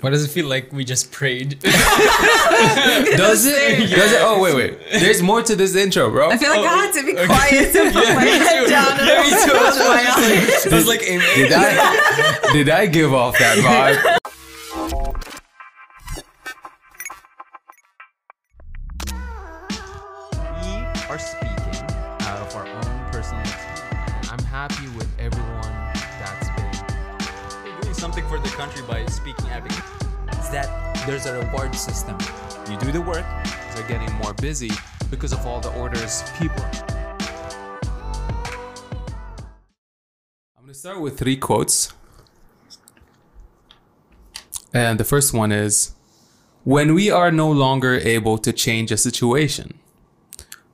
[0.00, 1.60] Why does it feel like we just prayed?
[1.60, 3.90] Does it?
[3.90, 4.20] Does it?
[4.22, 4.78] Oh wait, wait.
[4.92, 6.30] There's more to this intro, bro.
[6.30, 7.26] I feel like I had to be oh, okay.
[7.26, 9.50] quiet to put my head down and Yeah, me too.
[9.50, 10.66] close my eyes.
[10.72, 11.36] I was like, amen.
[11.36, 12.52] Did I?
[12.52, 14.19] Did I give off that vibe?
[34.50, 34.72] Busy
[35.12, 36.64] because of all the orders people.
[40.56, 41.92] I'm gonna start with three quotes.
[44.74, 45.92] And the first one is
[46.64, 49.68] When we are no longer able to change a situation,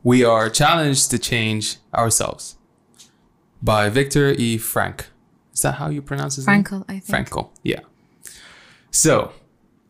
[0.03, 2.56] we are challenged to change ourselves.
[3.62, 4.56] By Victor E.
[4.56, 4.98] Frank.
[5.53, 6.65] Is that how you pronounce his name?
[6.65, 7.29] Frankl, I think.
[7.29, 7.81] Frankel, yeah.
[8.91, 9.33] So,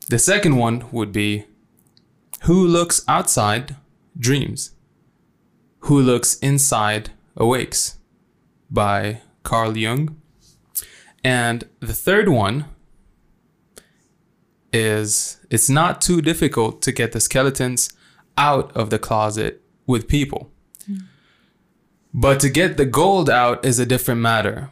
[0.08, 1.44] the second one would be
[2.42, 3.76] Who looks outside
[4.18, 4.72] dreams?
[5.80, 7.98] Who looks inside awakes?
[8.70, 10.20] By Carl Jung.
[11.22, 12.66] And the third one
[14.72, 17.92] is It's not too difficult to get the skeletons
[18.36, 20.50] out of the closet with people.
[20.86, 20.96] Hmm.
[22.12, 24.70] But to get the gold out is a different matter.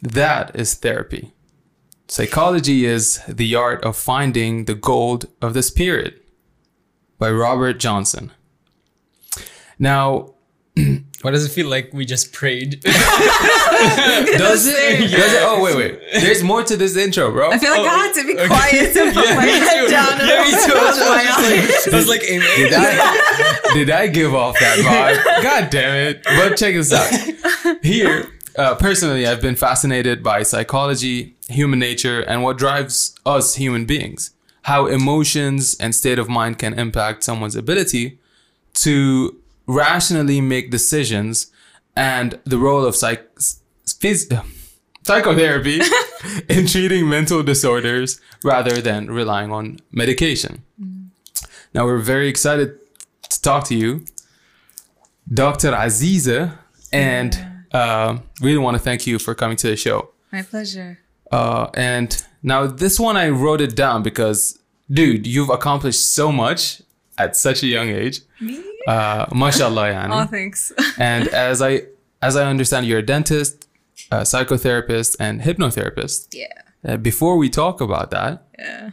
[0.00, 1.32] That is therapy.
[2.08, 6.22] Psychology is the art of finding the gold of the spirit
[7.18, 8.32] by Robert Johnson.
[9.82, 10.34] Now,
[11.22, 12.80] what does it feel like we just prayed?
[12.82, 12.94] does
[14.68, 15.10] it?
[15.10, 15.42] Does it?
[15.42, 16.00] Oh, wait, wait.
[16.12, 17.50] There's more to this intro, bro.
[17.50, 19.90] I feel like I had to be quiet to put my me head too.
[19.90, 20.70] down and Yeah, me too.
[20.72, 21.88] close my eyes.
[21.92, 22.48] I was like, amen.
[22.56, 25.42] Did I, did I give off that vibe?
[25.42, 26.22] God damn it.
[26.24, 27.12] But check this out.
[27.82, 33.84] Here, uh, personally, I've been fascinated by psychology, human nature, and what drives us human
[33.84, 34.30] beings.
[34.62, 38.20] How emotions and state of mind can impact someone's ability
[38.74, 39.38] to
[39.72, 41.50] rationally make decisions
[41.96, 44.44] and the role of psych- phys-
[45.02, 45.80] psychotherapy
[46.48, 50.62] in treating mental disorders rather than relying on medication.
[51.74, 52.78] Now we're very excited
[53.30, 54.04] to talk to you,
[55.32, 55.72] Dr.
[55.72, 56.58] Aziza,
[56.92, 57.32] and
[57.72, 60.10] uh, really want to thank you for coming to the show.
[60.30, 60.98] My pleasure.
[61.30, 64.58] Uh, and now this one I wrote it down because,
[64.90, 66.82] dude, you've accomplished so much
[67.18, 68.20] at such a young age.
[68.40, 68.62] Me?
[68.86, 70.10] Uh, mashallah, yani.
[70.22, 70.72] Oh, thanks.
[70.98, 71.82] And as I
[72.22, 73.68] as I understand, you're a dentist,
[74.10, 76.28] a psychotherapist, and hypnotherapist.
[76.32, 76.46] yeah.
[76.84, 78.90] Uh, before we talk about that, Yeah.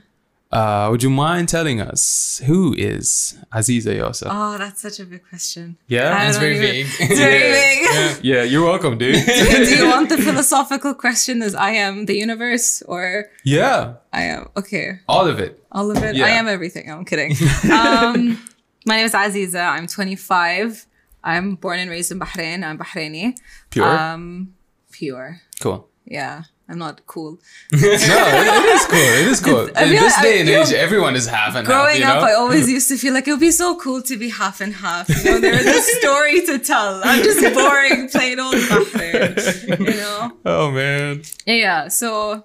[0.51, 4.27] Uh, would you mind telling us who is Aziza Yaser?
[4.31, 5.77] Oh, that's such a big question.
[5.87, 6.87] yeah, It's very even- vague.
[6.99, 8.25] It's very big.
[8.25, 9.23] yeah, you're welcome, dude.
[9.25, 14.47] Do you want the philosophical question as I am the universe or yeah, I am
[14.57, 14.99] okay.
[15.07, 15.63] all of it.
[15.71, 16.15] All of it.
[16.15, 16.25] Yeah.
[16.25, 16.89] I am everything.
[16.91, 17.33] I'm kidding.
[17.71, 18.41] Um,
[18.87, 19.63] my name is Aziza.
[19.69, 20.87] I'm 25.
[21.23, 22.63] I'm born and raised in Bahrain.
[22.63, 23.37] I'm Bahraini.
[23.69, 24.55] Pure, Um,
[24.91, 25.41] pure.
[25.61, 25.87] cool.
[26.05, 27.39] Yeah, I'm not cool.
[27.73, 28.99] No, it, it is cool.
[29.21, 29.69] It is cool.
[29.75, 31.65] I In this day and age, everyone is half and half.
[31.65, 32.27] Growing up, know?
[32.27, 34.73] I always used to feel like it would be so cool to be half and
[34.73, 35.09] half.
[35.09, 37.01] You know, there is a story to tell.
[37.03, 39.79] I'm just boring, plain old Bahrain.
[39.79, 40.31] You know.
[40.45, 41.23] oh man.
[41.45, 41.87] Yeah, yeah.
[41.87, 42.43] So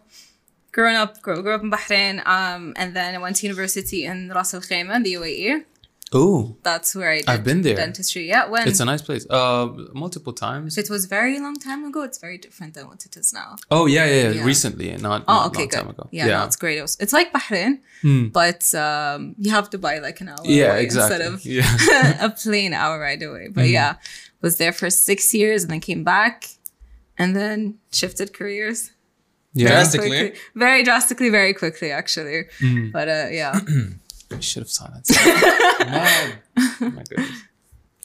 [0.73, 4.31] growing up, grew, grew up in Bahrain, um, and then I went to university in
[4.31, 5.65] Ras Al Khaimah the UAE.
[6.17, 7.75] Ooh, That's where I did I've been there.
[7.77, 8.29] dentistry.
[8.29, 9.27] Yeah, when it's a nice place.
[9.29, 10.79] Uh, multiple times.
[10.79, 12.03] it was very long time ago.
[12.03, 13.57] It's very different than what it is now.
[13.71, 14.31] Oh yeah, yeah, yeah.
[14.31, 14.45] Yeah.
[14.45, 15.77] Recently, not, Oh, not okay, long good.
[15.81, 16.09] time ago.
[16.13, 16.39] Yeah, yeah.
[16.39, 16.79] no, it's great.
[16.79, 18.29] It was, it's like Bahrain, Hmm.
[18.29, 21.17] but um, you have to buy like an hour yeah, away exactly.
[21.27, 22.25] instead of yeah.
[22.29, 23.49] a plane hour ride away.
[23.49, 23.73] But Mm-hmm.
[23.73, 23.95] yeah,
[24.41, 26.47] was there for six years and then came back,
[27.19, 28.91] and then shifted careers.
[29.55, 29.69] yeah.
[29.69, 30.09] Drastically.
[30.11, 30.41] Quickly.
[30.55, 32.45] Very drastically, very quickly, actually.
[32.61, 32.91] Mm-hmm.
[32.93, 33.61] But uh, yeah.
[34.37, 36.37] I should have saw that.
[36.81, 37.43] Oh my goodness.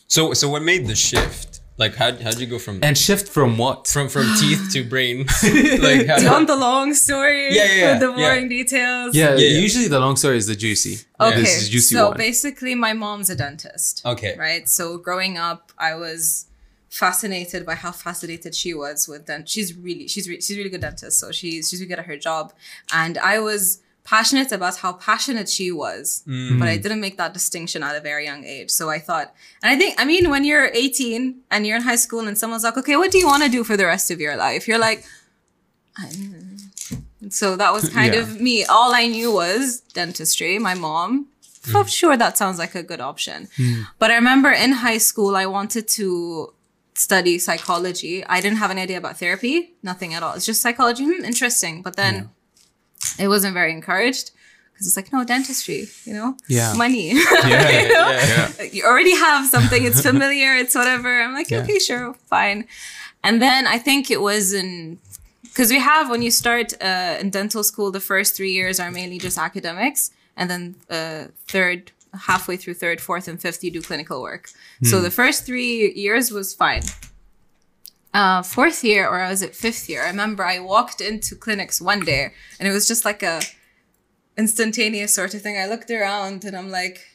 [0.07, 1.61] So, so what made the shift?
[1.77, 3.87] Like, how how'd you go from And shift from what?
[3.87, 5.19] from from teeth to brain?
[5.79, 7.55] like, how, Do you want the long story?
[7.55, 8.15] Yeah, yeah, yeah, With the yeah.
[8.29, 9.15] boring details?
[9.15, 9.59] yeah, Yeah, yeah.
[9.59, 11.05] usually the long story is the juicy.
[11.19, 11.39] Okay.
[11.39, 12.17] This is juicy so one.
[12.17, 14.01] basically, my mom's a dentist.
[14.05, 14.35] Okay.
[14.37, 14.67] Right.
[14.67, 16.47] So growing up, I was
[16.89, 19.47] fascinated by how fascinated she was with dent.
[19.47, 21.17] She's really, she's re- she's a really good dentist.
[21.19, 22.51] So she's she's really good at her job,
[22.91, 23.79] and I was
[24.09, 26.57] passionate about how passionate she was, mm.
[26.59, 28.71] but I didn't make that distinction at a very young age.
[28.71, 29.27] So I thought,
[29.61, 32.63] and I think, I mean, when you're 18 and you're in high school and someone's
[32.63, 34.67] like, okay, what do you want to do for the rest of your life?
[34.67, 35.05] You're like,
[37.29, 38.21] so that was kind Yeah.
[38.21, 38.65] of me.
[38.65, 40.57] All I knew was dentistry.
[40.57, 41.27] My mom,
[41.75, 43.47] oh, sure, that sounds like a good option.
[43.57, 43.85] Mm.
[43.99, 46.53] But I remember in high school, I wanted to
[46.95, 48.25] study psychology.
[48.25, 50.33] I didn't have an idea about therapy, nothing at all.
[50.33, 51.83] It's just psychology, hmm, interesting.
[51.83, 52.29] But then
[53.17, 54.31] it wasn't very encouraged
[54.73, 56.73] because it's like no dentistry, you know, Yeah.
[56.75, 57.07] money.
[57.13, 57.81] Yeah.
[57.83, 58.09] you know?
[58.11, 58.63] Yeah.
[58.71, 62.65] you already have something it's familiar it's whatever i'm like okay sure fine
[63.23, 64.97] and then i think it was in
[65.43, 68.91] because we have when you start uh, in dental school the first three years are
[68.91, 71.91] mainly just academics and then uh, third
[72.27, 74.49] halfway through third fourth and fifth you do clinical work
[74.83, 76.83] so the first three years was fine
[78.13, 81.99] uh, fourth year or was it fifth year i remember i walked into clinics one
[81.99, 83.39] day and it was just like a
[84.37, 87.05] instantaneous sort of thing i looked around and i'm like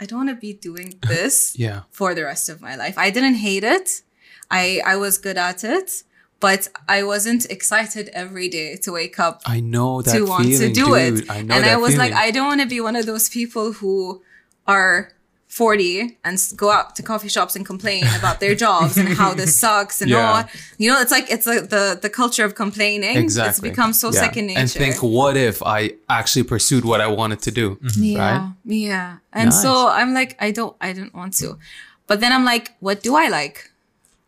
[0.00, 1.82] I don't want to be doing this Yeah.
[1.92, 2.98] for the rest of my life.
[2.98, 4.02] I didn't hate it.
[4.50, 6.02] I I was good at it,
[6.40, 10.74] but I wasn't excited every day to wake up I know that to want feeling,
[10.74, 11.20] to do dude.
[11.20, 11.30] it.
[11.30, 12.12] I know and I was like.
[12.14, 14.22] I don't want to be one of those people who
[14.66, 15.12] are
[15.52, 19.54] 40 and go out to coffee shops and complain about their jobs and how this
[19.64, 20.32] sucks and Yeah.
[20.32, 20.44] all.
[20.78, 23.16] You know, it's like it's like the the culture of complaining.
[23.18, 23.50] exactly.
[23.50, 24.20] It's become so Yeah.
[24.24, 24.60] second nature.
[24.60, 27.66] And think, what if I actually pursued what I wanted to do?
[27.98, 28.52] Yeah, Right?
[28.64, 29.08] yeah.
[29.32, 31.58] And so I'm like, I don't, I didn't want to,
[32.06, 33.70] but then I'm like, what do I like?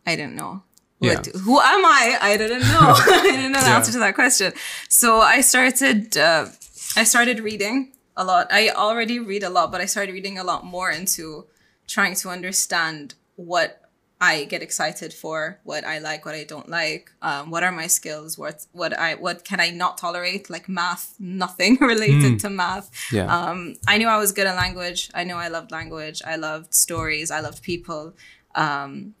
[0.05, 0.61] I didn't know.
[0.99, 1.21] What Yeah.
[1.25, 2.03] do- who am I?
[2.21, 2.93] I didn't know.
[3.25, 3.77] I didn't know the Yeah.
[3.77, 4.53] answer to that question.
[4.89, 6.45] So I started, uh,
[7.01, 7.77] I started reading
[8.17, 8.47] a lot.
[8.51, 11.45] I already read a lot, but I started reading a lot more into
[11.87, 13.81] trying to understand what
[14.21, 17.87] I get excited for, what I like, what I don't like, um, what are my
[17.87, 22.89] skills, what what I what can I not tolerate, like math, nothing related to math.
[23.11, 23.25] Yeah.
[23.25, 25.09] Um, I knew I was good at language.
[25.13, 26.21] I knew I loved language.
[26.25, 27.29] I loved stories.
[27.29, 28.13] I loved people.
[28.55, 29.15] Um,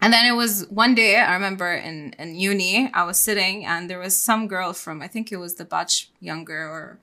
[0.00, 3.88] and then it was one day, I remember in, in uni, I was sitting and
[3.88, 6.98] there was some girl from, I think it was the batch younger or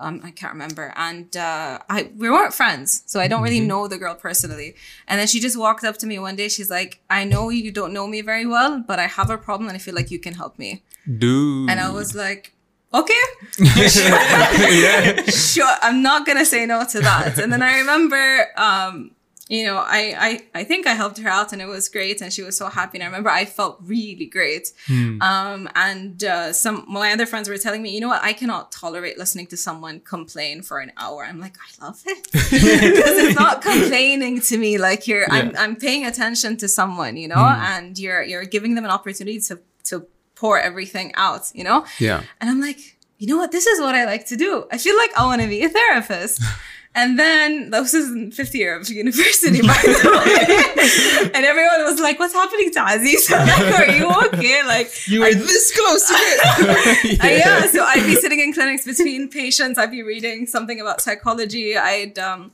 [0.00, 0.92] um, I can't remember.
[0.96, 4.74] And uh, I we weren't friends, so I don't really know the girl personally.
[5.08, 6.48] And then she just walked up to me one day.
[6.48, 9.68] She's like, "I know you don't know me very well, but I have a problem,
[9.68, 11.70] and I feel like you can help me." Dude.
[11.70, 12.54] And I was like,
[12.92, 13.24] "Okay,
[15.30, 15.74] sure.
[15.82, 19.10] I'm not gonna say no to that." And then I remember, um,
[19.48, 20.16] you know, I,
[20.54, 22.68] I I think I helped her out, and it was great, and she was so
[22.68, 22.96] happy.
[22.96, 24.72] And I remember I felt really great.
[25.20, 28.72] Um, and uh, some my other friends were telling me, you know what, I cannot
[28.72, 31.24] tolerate listening to someone complain for an hour.
[31.24, 34.78] I'm like, I love it because it's not complaining to me.
[34.78, 38.84] Like you're, I'm, I'm paying attention to someone, you know, and you're you're giving them
[38.84, 40.06] an opportunity to to
[40.36, 41.84] pour everything out, you know.
[41.98, 42.22] yeah.
[42.40, 42.78] And I'm like,
[43.18, 43.52] you know what?
[43.52, 44.66] This is what I like to do.
[44.72, 46.40] I feel like I want to be a therapist.
[46.96, 51.30] And then this is in fifth year of university, by the way.
[51.34, 53.28] and everyone was like, "What's happening to Aziz?
[53.32, 57.20] like, are you okay?" Like, You were this close to it.
[57.24, 57.66] uh, yeah.
[57.66, 59.76] So I'd be sitting in clinics between patients.
[59.76, 61.76] I'd be reading something about psychology.
[61.76, 62.52] I'd um,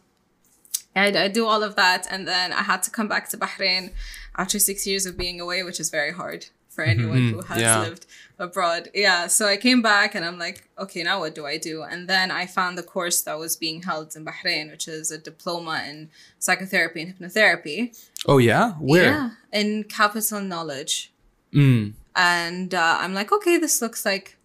[0.96, 3.92] I'd, I'd do all of that, and then I had to come back to Bahrain
[4.36, 7.80] after six years of being away, which is very hard for anyone who has yeah.
[7.80, 8.06] lived
[8.40, 8.88] abroad.
[8.94, 9.28] Yeah.
[9.28, 11.82] So I came back, and I'm like, okay, now what do I do?
[11.82, 15.18] And then I found the course that was being held in Bahrain, which is a
[15.18, 16.10] diploma in
[16.40, 17.78] psychotherapy and hypnotherapy.
[18.26, 18.72] Oh yeah.
[18.80, 19.04] Where?
[19.12, 21.12] Yeah, in capital knowledge
[21.52, 21.94] Mm.
[22.14, 24.36] and uh, I'm like, okay, this looks like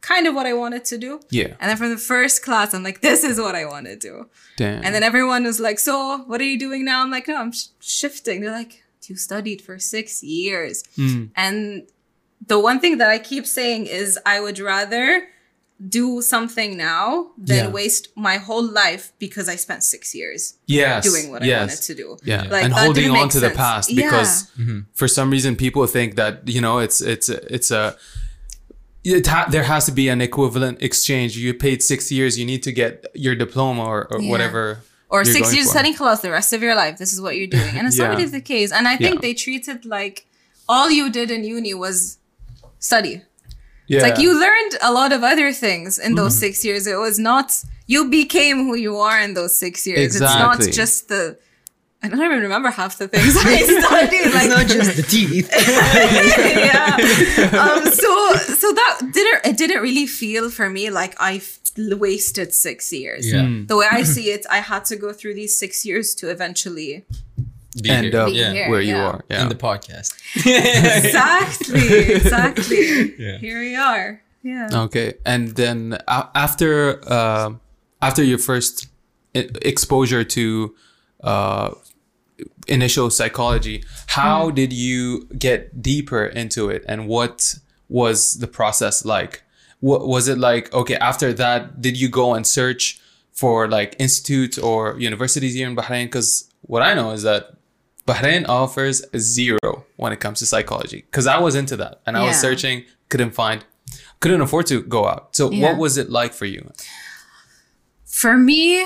[0.00, 1.20] kind of what I wanted to do.
[1.30, 1.54] Yeah.
[1.60, 4.30] And then from the first class, I'm like, this is what I want to do.
[4.56, 4.82] Damn.
[4.84, 7.02] And then everyone was like, so what are you doing now?
[7.02, 8.40] I'm like, no, I'm sh- shifting.
[8.40, 10.84] They're like, you studied for six years.
[10.96, 11.30] Mm.
[11.36, 11.88] And
[12.48, 15.06] the one thing that I keep saying is I would rather
[15.98, 17.70] do something now than Yeah.
[17.70, 21.04] waste my whole life because I spent six years yes.
[21.08, 22.16] doing what I wanted to do.
[22.24, 23.56] Yeah, Like, and holding on make to the sense.
[23.56, 24.10] past Yeah.
[24.10, 24.80] because mm-hmm.
[24.94, 27.96] for some reason people think that you know it's it's it's a
[29.04, 31.36] it ha- there has to be an equivalent exchange.
[31.36, 34.30] You paid six years, you need to get your diploma or, or Yeah.
[34.30, 34.80] whatever.
[35.10, 35.70] or six years for.
[35.76, 38.10] studying class the rest of your life this is what you're doing and it's not
[38.10, 39.20] really the case and i think Yeah.
[39.26, 40.26] they treated like
[40.68, 42.17] all you did in uni was
[42.78, 43.22] study
[43.86, 46.46] Yeah, it's like you learned a lot of other things in those Mm-hmm.
[46.46, 47.48] six years it was not
[47.86, 50.26] you became who you are in those six years Exactly.
[50.26, 51.38] it's not just the
[52.00, 54.32] I don't even remember half the things I studied.
[54.32, 55.50] Like, it's not just the teeth.
[56.70, 56.94] yeah.
[57.58, 58.10] Um, so,
[58.62, 63.24] so that didn't it didn't really feel for me like I f- wasted six years.
[63.32, 63.40] Yeah.
[63.42, 63.66] Mm.
[63.66, 67.04] The way I see it, I had to go through these six years to eventually
[67.82, 68.20] Be end here.
[68.20, 68.52] up yeah.
[68.52, 68.70] here.
[68.70, 69.24] where you are.
[69.30, 69.42] Yeah.
[69.42, 70.14] In the podcast.
[70.36, 73.14] exactly, exactly.
[73.18, 73.38] Yeah.
[73.38, 74.22] Here we are.
[74.42, 74.68] Yeah.
[74.72, 77.54] Okay, and then a- after uh,
[78.00, 78.88] after your first
[79.34, 80.74] exposure to
[81.22, 81.70] uh,
[82.66, 87.56] initial psychology, how did you get deeper into it, and what
[87.88, 89.42] was the process like?
[89.80, 90.72] What was it like?
[90.72, 93.00] Okay, after that, did you go and search
[93.32, 96.06] for like institutes or universities here in Bahrain?
[96.06, 97.57] Because what I know is that
[98.08, 101.00] Bahrain offers zero when it comes to psychology.
[101.10, 103.64] Because I was into that and I was searching, couldn't find.
[104.20, 105.22] couldn't afford to go out.
[105.38, 105.62] So Yeah.
[105.64, 106.62] what was it like for you?
[108.04, 108.84] For me,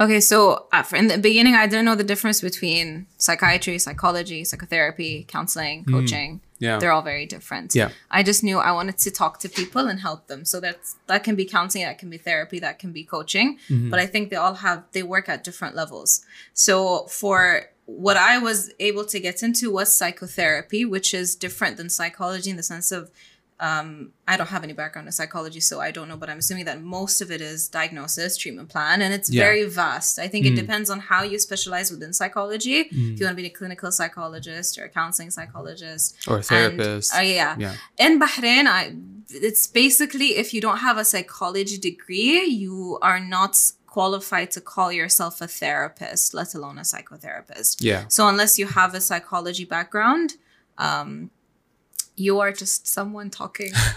[0.00, 5.24] okay, so uh, in the beginning, I didn't know the difference between psychiatry, psychology, psychotherapy,
[5.28, 6.40] counseling, coaching.
[6.58, 6.78] Yeah.
[6.78, 7.74] They're all very different.
[7.74, 7.90] Yeah.
[8.10, 10.44] I just knew I wanted to talk to people and help them.
[10.44, 13.58] So that's that can be counseling, that can be therapy, that can be coaching.
[13.68, 16.24] But I think they all have they work at different levels.
[16.54, 21.88] So for what I was able to get into was psychotherapy, which is different than
[21.88, 23.10] psychology in the sense of
[23.60, 26.64] um, I don't have any background in psychology, so I don't know, but I'm assuming
[26.64, 29.44] that most of it is diagnosis, treatment plan, and it's Yeah.
[29.44, 30.18] very vast.
[30.18, 32.78] I think it depends on how you specialize within psychology.
[32.80, 36.44] If you want to be a clinical psychologist or a counseling psychologist Or a and-
[36.46, 37.14] therapist.
[37.16, 37.54] uh, yeah.
[37.56, 37.74] Yeah.
[37.98, 38.96] In Bahrain, I,
[39.30, 43.56] it's basically if you don't have a psychology degree, you are not
[43.96, 47.72] qualified to call yourself a therapist, let alone a psychotherapist.
[47.90, 48.02] Yeah.
[48.08, 50.28] So unless you have a psychology background,
[50.78, 51.30] um,
[52.26, 53.70] you are just someone talking.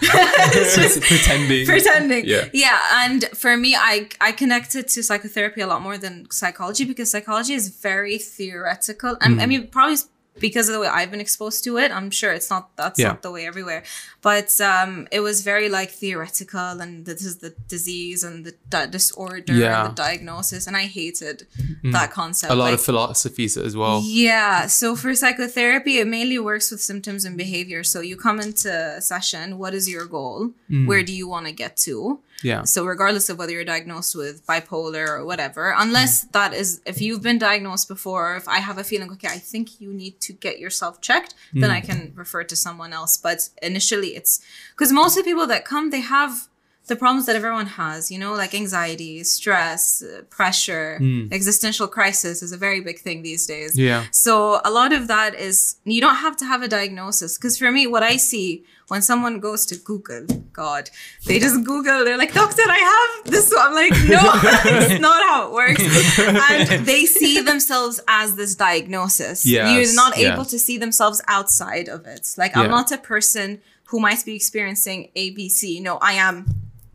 [1.10, 1.66] pretending.
[1.66, 2.44] pretending Yeah.
[2.64, 7.08] yeah and for me i i connected to psychotherapy a lot more than psychology because
[7.14, 9.42] psychology is very theoretical and Mm.
[9.42, 9.96] i mean probably
[10.40, 13.08] because of the way i've been exposed to it i'm sure it's not that's Yeah.
[13.08, 13.82] not the way everywhere
[14.22, 18.86] but um it was very like theoretical and this is the disease and the di-
[18.86, 19.74] disorder Yeah.
[19.74, 19.80] Mm.
[19.86, 21.46] and the diagnosis and i hated
[21.92, 24.02] that concept a lot Like, of philosophies as well.
[24.04, 24.66] yeah.
[24.66, 27.84] So for psychotherapy, it mainly works with symptoms and behavior.
[27.84, 30.50] So you come into a session, what is your goal?
[30.68, 32.18] Where do you want to get to?
[32.42, 32.64] Yeah.
[32.64, 36.32] So regardless of whether you're diagnosed with bipolar or whatever, unless mm.
[36.32, 39.80] that is if you've been diagnosed before, if I have a feeling, okay, I think
[39.80, 41.86] you need to get yourself checked, then I mm.
[41.86, 43.16] can refer to someone else.
[43.16, 44.40] But initially it's
[44.72, 46.48] because most of the people that come, they have
[46.86, 51.00] the problems that everyone has, you know, like anxiety, stress, uh, pressure,
[51.32, 53.76] existential crisis is a very big thing these days.
[53.76, 54.04] Yeah.
[54.12, 57.72] So a lot of that is you don't have to have a diagnosis because for
[57.72, 60.90] me, what I see when someone goes to Google, God,
[61.26, 62.04] they just Google.
[62.04, 64.20] They're like, "Doctor, I have this." I'm like, "No,
[64.86, 65.82] it's not how it works."
[66.18, 69.44] And they see themselves as this diagnosis.
[69.44, 72.34] Yes, You're not able to see themselves outside of it.
[72.38, 72.60] Like Yeah.
[72.62, 75.80] I'm not a person who might be experiencing ABC.
[75.82, 76.36] No, I am,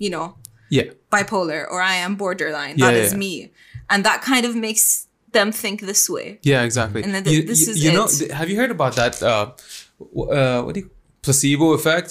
[0.03, 0.27] you know,
[0.77, 0.87] Yeah.
[1.15, 2.75] bipolar or I am borderline.
[2.77, 3.17] Yeah, That is yeah.
[3.25, 3.33] me,
[3.91, 6.27] and that kind of makes them think this way.
[6.51, 7.01] Yeah, exactly.
[7.03, 8.17] And then th- you, this you- is you know, it.
[8.19, 9.13] th- have you heard about that?
[9.21, 9.51] Uh,
[10.39, 10.89] uh, what do you
[11.21, 12.09] placebo effect?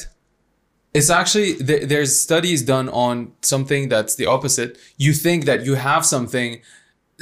[0.99, 4.70] It's actually th- there's studies done on something that's the opposite.
[5.06, 6.50] You think that you have something,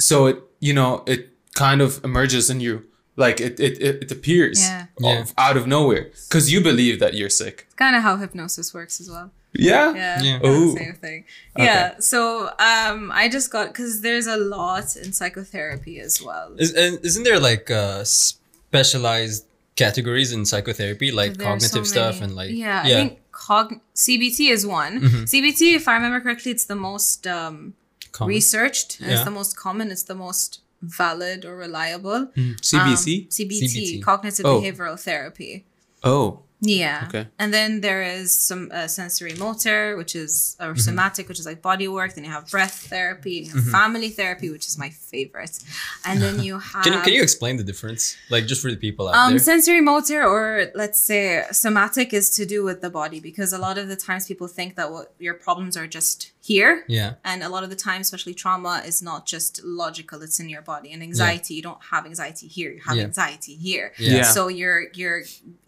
[0.09, 1.21] so it you know it
[1.65, 2.75] kind of emerges in you,
[3.23, 4.85] like it it, it, it appears Yeah.
[4.99, 5.25] Yeah.
[5.37, 7.55] out of nowhere because you believe that you're sick.
[7.67, 9.27] It's kind of how hypnosis works as well.
[9.53, 9.93] Yeah.
[9.95, 10.39] Yeah, Yeah.
[10.39, 10.77] kinda Ooh.
[10.77, 11.25] same thing.
[11.57, 16.53] Yeah, so um, I just got because there's a lot in psychotherapy as well.
[16.57, 22.21] Is, and isn't there like uh, specialized categories in psychotherapy, like There cognitive so stuff
[22.21, 25.01] and like yeah, I think cog CBT is one.
[25.01, 25.23] Mm-hmm.
[25.23, 27.73] CBT, if I remember correctly, it's the most um,
[28.11, 28.29] common.
[28.35, 28.99] researched.
[29.01, 29.89] and It's the most common.
[29.91, 32.27] It's the most valid or reliable.
[32.37, 33.23] CBC.
[33.23, 34.03] Um, CBT, CBT.
[34.03, 34.61] cognitive Oh.
[34.61, 35.65] behavioral therapy.
[36.03, 36.43] oh.
[36.61, 37.05] Yeah.
[37.07, 37.27] Okay.
[37.39, 41.61] And then there is some uh, sensory motor, which is or somatic, which is like
[41.61, 42.15] body work.
[42.15, 43.31] Then you have breath therapy.
[43.45, 45.57] You have family therapy, which is my favorite.
[46.05, 48.77] And then you have Can you can you explain the difference, like just for the
[48.77, 49.39] people out um, there?
[49.39, 53.77] sensory motor, or let's say somatic, is to do with the body because a lot
[53.77, 56.73] of the times people think that what your problems are just here.
[56.99, 57.11] Yeah.
[57.29, 59.51] And a lot of the time, especially trauma, is not just
[59.83, 60.89] logical; it's in your body.
[60.93, 63.09] And anxiety, you don't have anxiety here; you have Yeah.
[63.11, 63.87] anxiety here.
[63.97, 64.17] Yeah.
[64.17, 64.27] Yeah.
[64.35, 65.15] So your your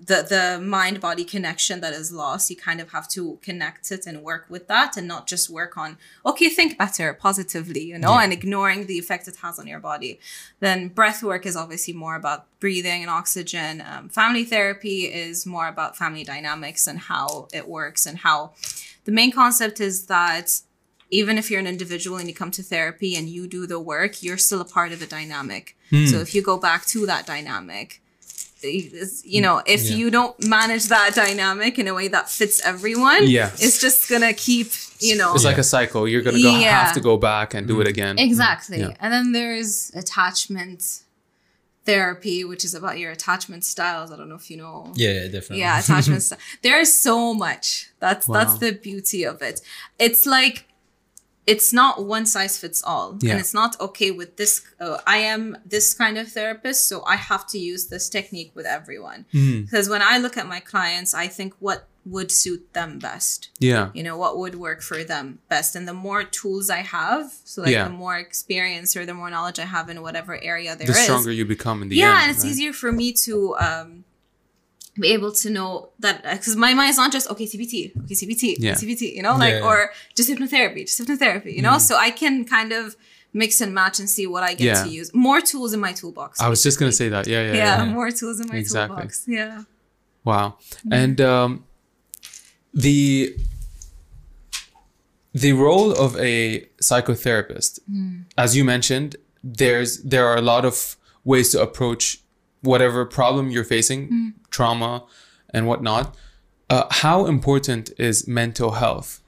[0.09, 0.45] the the
[0.77, 4.43] mind body connection that is lost, you kind of have to connect it and work
[4.53, 5.89] with that, and not just work on
[6.29, 8.23] okay, think better positively, you know, Yeah.
[8.23, 10.13] and ignoring the effect it has on your body.
[10.65, 13.73] Then breath work is obviously more about breathing and oxygen.
[13.89, 17.27] Um, family therapy is more about family dynamics and how
[17.59, 18.37] it works and how
[19.07, 20.47] the main concept is that
[21.11, 24.23] even if you're an individual and you come to therapy and you do the work,
[24.23, 25.75] you're still a part of a dynamic.
[25.89, 26.05] Hmm.
[26.05, 28.01] So if you go back to that dynamic,
[28.63, 29.63] you know, hmm.
[29.65, 29.95] if Yeah.
[29.95, 33.51] you don't manage that dynamic in a way that fits everyone, Yeah.
[33.59, 36.07] it's just gonna keep, you know, It's like a cycle.
[36.07, 36.85] You're gonna go, Yeah.
[36.85, 37.89] have to go back and do it hmm.
[37.89, 38.17] again.
[38.17, 38.79] Exactly.
[38.79, 38.93] Yeah.
[39.01, 41.01] And then there's attachment
[41.83, 44.11] therapy, which is about your attachment styles.
[44.11, 44.93] I don't know if you know.
[44.95, 45.59] Yeah, yeah, definitely.
[45.59, 46.39] Yeah, attachment style.
[46.61, 47.89] There is so much.
[47.99, 49.61] That's that's the beauty of it.
[49.99, 50.67] It's like
[51.47, 53.31] it's not one size fits all, Yeah.
[53.31, 54.61] and it's not okay with this.
[54.79, 58.65] Uh, I am this kind of therapist, so I have to use this technique with
[58.65, 59.25] everyone.
[59.31, 59.61] Hmm.
[59.61, 63.91] Because when I look at my clients, I think what would suit them best Yeah.
[63.93, 67.61] you know what would work for them best and the more tools i have so
[67.61, 67.83] like Yeah.
[67.83, 71.03] the more experience or the more knowledge i have in whatever area there The is,
[71.03, 72.21] stronger you become in the yeah end.
[72.23, 72.49] and it's right?
[72.49, 74.03] easier for me to um
[74.99, 78.13] be able to know that uh, because my mind is not just okay CBT, okay
[78.15, 78.73] CBT, Yeah.
[78.73, 79.65] CBT, you know, like Yeah.
[79.65, 81.73] or just hypnotherapy, just hypnotherapy, you know.
[81.73, 81.81] Mm.
[81.81, 82.95] So I can kind of
[83.33, 85.13] mix and match and see what I get to use.
[85.13, 86.41] More tools in my toolbox.
[86.41, 87.27] I was just gonna say that.
[87.27, 87.93] Yeah, yeah, yeah, yeah.
[87.93, 88.95] more tools in my Exactly.
[88.95, 89.25] toolbox.
[89.27, 89.63] Yeah.
[90.25, 90.57] Wow.
[90.59, 90.93] Mm-hmm.
[90.93, 91.63] And um,
[92.73, 93.35] the
[95.33, 98.25] the role of a psychotherapist, mm.
[98.37, 102.19] as you mentioned, there's there are a lot of ways to approach
[102.61, 105.03] whatever problem you're facing, trauma
[105.53, 106.15] and whatnot.
[106.69, 109.19] Uh, how important is mental health,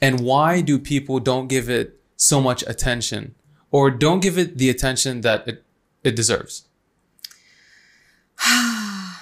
[0.00, 3.34] and why do people don't give it so much attention,
[3.70, 5.64] or don't give it the attention that it
[6.04, 6.64] it deserves?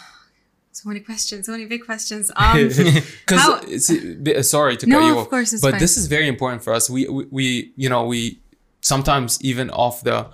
[0.73, 2.31] So many questions, so many big questions.
[2.37, 2.69] Um,
[3.29, 5.81] How- Because sorry to No, cut you off, of course, it's but fine.
[5.81, 6.91] this is very important for us.
[6.91, 8.41] We, we we you know we
[8.83, 10.27] sometimes even off the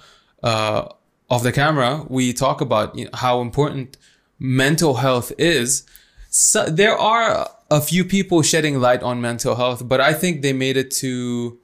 [0.42, 0.88] uh,
[1.30, 3.96] off the camera we talk about you know, how important
[4.38, 5.84] mental health is.
[6.30, 10.52] So there are a few people shedding light on mental health, but I think they
[10.52, 11.58] made it too.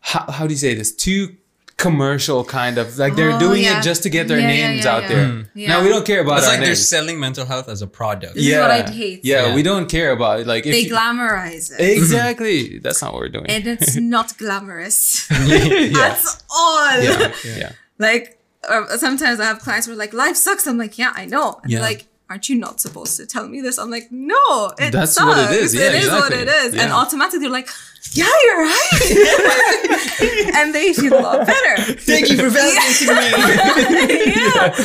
[0.00, 0.94] How, how do you say this?
[0.94, 1.36] Too
[1.76, 3.78] commercial kind of like they're Oh, doing yeah.
[3.78, 5.08] it just to get their Yeah, yeah, names yeah, out yeah.
[5.08, 5.26] there.
[5.28, 5.68] Mm.
[5.68, 6.38] Now we don't care about it.
[6.38, 8.34] It's our like they're selling mental health as a product.
[8.34, 9.24] This is what I'd hate.
[9.24, 9.54] Yeah, Yeah.
[9.54, 10.46] we don't care about it.
[10.46, 11.80] Like if they you- glamorize it.
[11.98, 13.46] exactly, that's not what we're doing.
[13.46, 17.00] and it's not glamorous yeah, at all.
[17.02, 17.72] yeah, yeah.
[17.98, 18.38] Like
[18.70, 21.60] or sometimes I have clients who are like, "Life sucks." I'm like, "Yeah, I know."
[21.62, 21.80] And Yeah.
[21.80, 25.26] like, "Aren't you not supposed to tell me this?" I'm like, "No, it That's sucks.
[25.26, 25.74] what it is.
[25.74, 26.42] Yeah, it is what exactly.
[26.42, 27.68] it is." And automatically they're like,
[28.12, 31.76] "Yeah, you're right," and they feel a lot better.
[31.94, 34.32] Thank you for validating me.
[34.36, 34.84] yeah.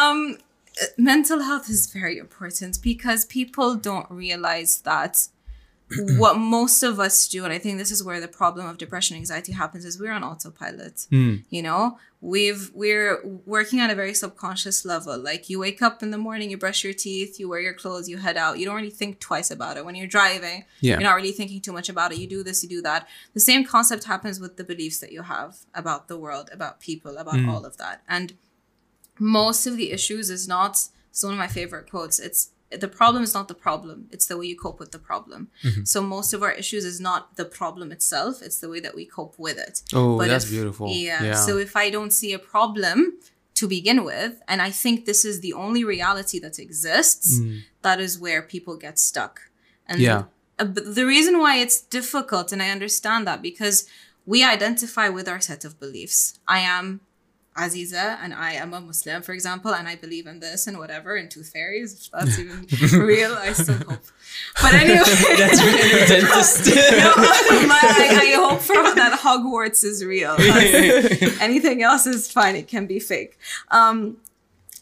[0.00, 0.38] Um,
[0.96, 5.28] mental health is very important because people don't realize that
[6.18, 9.16] what most of us do, and I think this is where the problem of depression
[9.16, 11.06] and anxiety happens, is we're on autopilot.
[11.10, 11.36] Hmm.
[11.48, 15.18] You know, we've we're working at a very subconscious level.
[15.18, 18.08] Like you wake up in the morning, you brush your teeth, you wear your clothes,
[18.08, 18.58] you head out.
[18.58, 19.84] You don't really think twice about it.
[19.84, 20.94] When you're driving, Yeah.
[20.94, 22.18] you're not really thinking too much about it.
[22.18, 23.08] You do this, you do that.
[23.34, 27.16] The same concept happens with the beliefs that you have about the world, about people,
[27.16, 27.48] about hmm.
[27.48, 28.02] all of that.
[28.08, 28.34] And
[29.18, 33.22] most of the issues is not it's one of my favorite quotes it's the problem
[33.22, 35.48] is not the problem it's the way you cope with the problem
[35.84, 39.04] so most of our issues is not the problem itself it's the way that we
[39.06, 40.88] cope with it Oh, but that's if- beautiful.
[40.88, 41.34] yeah, Yeah.
[41.46, 42.98] so if i don't see a problem
[43.54, 47.40] to begin with and i think this is the only reality that exists
[47.82, 49.34] that is where people get stuck
[49.86, 50.24] and Yeah.
[50.58, 53.86] uh, but the reason why it's difficult and i understand that because
[54.26, 57.00] we identify with our set of beliefs i am
[57.58, 61.16] Aziza and I am a Muslim, for example, and I believe in this and whatever,
[61.16, 62.66] in tooth fairies, if that's even
[63.00, 64.04] real, I still hope.
[64.62, 64.98] But anyway,
[65.36, 66.66] That's really dentist.
[66.66, 70.36] no, my, I, I hope for that Hogwarts is real.
[71.40, 72.54] Anything else is fine.
[72.54, 73.38] It can be fake.
[73.70, 74.18] Um,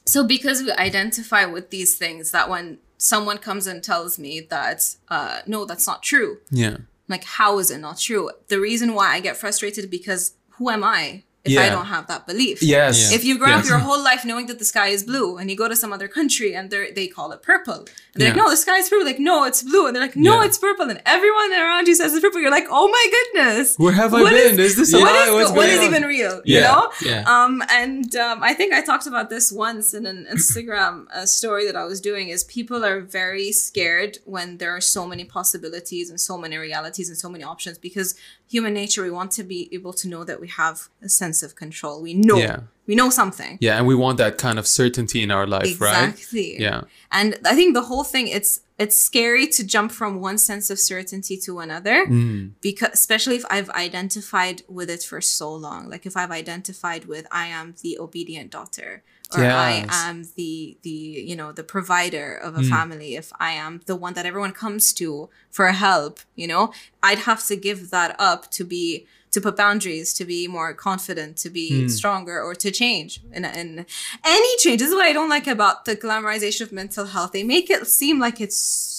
[0.04, 4.96] so because we identify with these things, that when someone comes and tells me that
[5.08, 6.78] uh, no, that's not true, yeah.
[7.08, 8.30] like how is it not true?
[8.48, 12.26] The reason why I get frustrated because who am I if I don't have that
[12.26, 12.62] belief?
[12.62, 13.12] Yes.
[13.12, 15.56] If you grow up your whole life knowing that the sky is blue and you
[15.56, 17.80] go to some other country and they they call it purple.
[18.14, 19.04] And they're like, no, the sky is purple.
[19.04, 19.86] Like, no, it's blue.
[19.86, 20.46] And they're like, no, Yeah.
[20.46, 20.88] it's purple.
[20.88, 22.40] And everyone around you says it's purple.
[22.40, 23.76] You're like, oh my goodness.
[23.76, 24.58] Where have I been?
[24.58, 25.26] is- Is this a what lie?
[25.28, 25.84] is, What's what going is on?
[25.90, 26.40] even real?
[26.44, 26.56] Yeah.
[26.56, 26.82] You know?
[27.10, 27.22] Yeah.
[27.44, 31.66] Um, and um, I think I talked about this once in an Instagram uh, story
[31.66, 32.28] that I was doing.
[32.30, 37.08] Is people are very scared when there are so many possibilities and so many realities
[37.08, 38.14] and so many options because
[38.48, 41.54] human nature we want to be able to know that we have a sense of
[41.56, 42.00] control.
[42.02, 42.36] We know.
[42.36, 42.60] Yeah.
[42.86, 43.58] We know something.
[43.60, 46.10] Yeah, and we want that kind of certainty in our life, right?
[46.10, 46.60] Exactly.
[46.60, 46.82] Yeah.
[47.10, 50.78] And I think the whole thing it's it's scary to jump from one sense of
[50.78, 52.52] certainty to another Mm.
[52.60, 55.88] because especially if I've identified with it for so long.
[55.90, 59.02] Like if I've identified with I am the obedient daughter
[59.34, 60.90] or I am the the
[61.30, 62.68] you know the provider of a Mm.
[62.70, 67.20] family, if I am the one that everyone comes to for help, you know, I'd
[67.20, 71.50] have to give that up to be to put boundaries, to be more confident, to
[71.50, 71.90] be Mm.
[71.90, 73.20] stronger, or to change.
[73.32, 73.84] And, and
[74.24, 77.32] any change this is what I don't like about the glamorization of mental health.
[77.32, 78.95] They make it seem like it's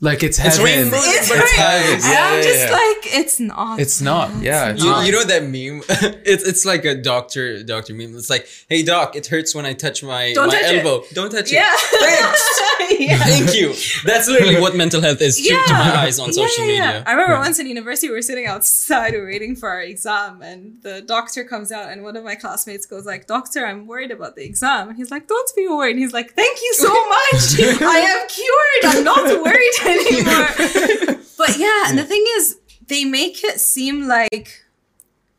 [0.00, 0.64] Like it's It's heaven.
[0.64, 0.96] rainbow.
[1.00, 1.64] it's But it's great.
[1.64, 1.94] heaven.
[1.94, 2.72] And Yeah, I'm just yeah.
[2.72, 3.80] like it's not.
[3.80, 4.30] It's not.
[4.42, 5.06] Yeah, it's You, not.
[5.06, 5.82] you know that meme?
[6.24, 8.16] it's it's like a doctor doctor meme.
[8.16, 11.04] It's like, hey doc, it hurts when I touch my Don't my touch it." elbow.
[11.12, 11.70] Don't touch yeah.
[11.72, 12.00] it.
[12.00, 13.00] Thanks.
[13.00, 13.18] yeah.
[13.18, 13.68] Thank you.
[14.04, 16.86] That's literally what mental health is to, to my eyes on social yeah, yeah.
[16.86, 17.04] media.
[17.06, 21.00] I remember once in university, we were sitting outside, waiting for our exam, and the
[21.02, 24.44] doctor comes out, and one of my classmates goes like, "Doctor, I'm worried about the
[24.44, 27.80] exam," and he's like, "Don't be worried." And he's like, "Thank you so much.
[27.80, 28.96] I am cured.
[28.96, 34.60] I'm not worried anymore." but yeah, and the thing is, they make it seem like.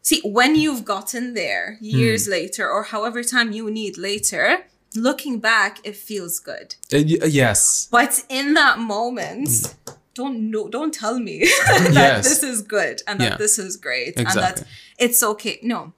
[0.01, 2.31] See, when you've gotten there years hmm.
[2.34, 6.75] later, or however time you need later, looking back, it feels good.
[6.93, 7.88] Uh, y- uh, yes.
[7.91, 9.49] But in that moment,
[9.88, 9.93] hmm.
[10.13, 12.23] don't no, don't tell me that Yes.
[12.27, 13.38] this is good and that Yeah.
[13.38, 14.63] this is great and that
[14.97, 15.60] it's okay.
[15.62, 15.93] No.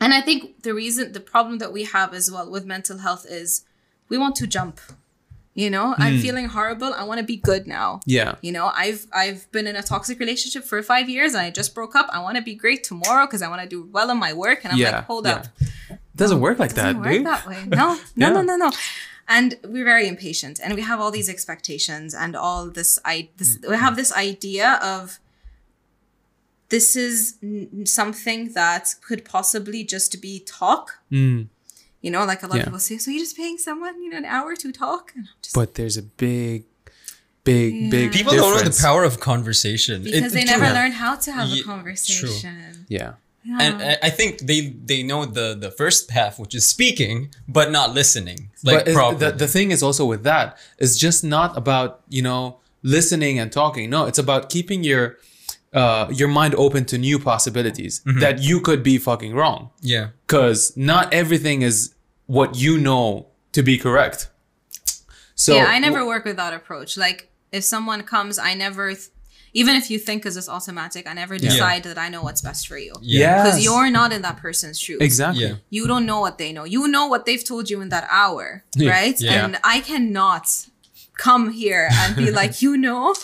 [0.00, 3.24] And I think the reason the problem that we have as well with mental health
[3.28, 3.64] is
[4.08, 4.80] we want to jump.
[5.56, 6.20] You know, I'm hmm.
[6.20, 6.92] feeling horrible.
[6.92, 8.00] I want to be good now.
[8.04, 8.34] Yeah.
[8.42, 11.74] You know, I've I've been in a toxic relationship for five years and I just
[11.74, 12.06] broke up.
[12.12, 14.64] I want to be great tomorrow because I want to do well in my work.
[14.64, 15.36] And I'm Yeah, like, hold yeah.
[15.36, 15.46] up
[16.14, 16.92] Doesn't work like that.
[16.92, 17.26] doesn't that, work dude.
[17.26, 17.64] that way.
[17.66, 18.32] No, no, Yeah.
[18.34, 18.70] no, no, no.
[19.28, 22.98] And we're very impatient, and we have all these expectations and all this.
[23.04, 23.80] I this mm, we mm.
[23.80, 25.18] have this idea of
[26.68, 30.98] this is n- something that could possibly just be talk.
[31.10, 31.48] Mm.
[32.06, 32.62] You know, like a lot Yeah.
[32.62, 35.04] of people say, so you're just paying someone, you know, an hour to talk.
[35.16, 36.58] And just, But there's a big,
[37.44, 39.96] big, big People don't know the power of conversation.
[40.02, 40.72] because It- they it- never yeah.
[40.80, 42.86] learn how to have Ye- a conversation.
[42.88, 43.12] Yeah.
[43.44, 43.58] Yeah.
[43.64, 47.16] And I- I think they they know the the first half, which is speaking,
[47.56, 48.40] but not listening.
[48.70, 49.20] Like but properly.
[49.22, 50.46] the, the thing is also with that
[50.84, 52.40] is just not about you know
[52.82, 55.04] listening and talking no it's about keeping your
[55.80, 58.20] uh your mind open to new possibilities Mm-hmm.
[58.24, 59.60] that you could be fucking wrong
[59.94, 60.06] yeah.
[60.26, 60.60] because
[60.92, 61.76] not everything is
[62.26, 64.28] what you know to be correct
[65.38, 66.96] so yeah, I never work with that approach.
[66.96, 69.08] Like if someone comes, I never, th-
[69.52, 72.66] even if you think is this automatic, I never decide that I know what's best
[72.66, 72.94] for you.
[73.02, 74.98] yeah Because you're not in that person's shoes.
[75.02, 75.54] exactly Yeah.
[75.68, 76.64] You don't know what they know.
[76.64, 78.90] You know what they've told you in that hour, Yeah.
[78.90, 79.20] right?
[79.20, 79.44] Yeah.
[79.44, 80.46] And I cannot
[81.18, 83.14] come here and be like, you know,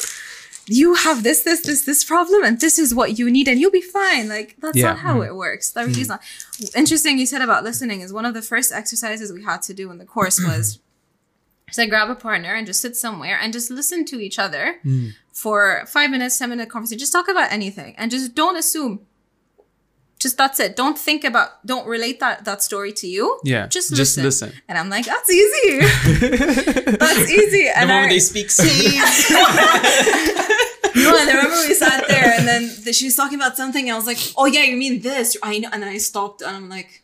[0.67, 3.71] you have this, this, this, this problem, and this is what you need, and you'll
[3.71, 4.29] be fine.
[4.29, 4.91] Like that's Yeah.
[4.91, 5.71] not how it works.
[5.73, 6.65] That really is mm-hmm.
[6.65, 6.75] not.
[6.77, 7.19] Interesting.
[7.19, 9.99] You said about listening is one of the first exercises we had to do in
[9.99, 10.79] the course was.
[11.71, 15.13] So grab a partner and just sit somewhere and just listen to each other mm.
[15.33, 16.99] for five minutes, ten minute conversation.
[16.99, 19.01] Just talk about anything and just don't assume.
[20.19, 20.77] Just that's it.
[20.77, 21.67] Don't think about.
[21.67, 23.41] Don't relate that that story to you.
[23.43, 24.51] Yeah, Just just listen.
[24.51, 24.63] listen.
[24.69, 25.79] And I'm like, that's easy.
[26.97, 27.65] that's easy.
[27.65, 28.69] The And moment I, they speak same.
[30.97, 33.85] no, and I remember we sat there and then the, she was talking about something.
[33.89, 35.37] And I was like, oh yeah, you mean this?
[35.43, 35.69] I know.
[35.73, 37.03] And then I stopped and I'm like,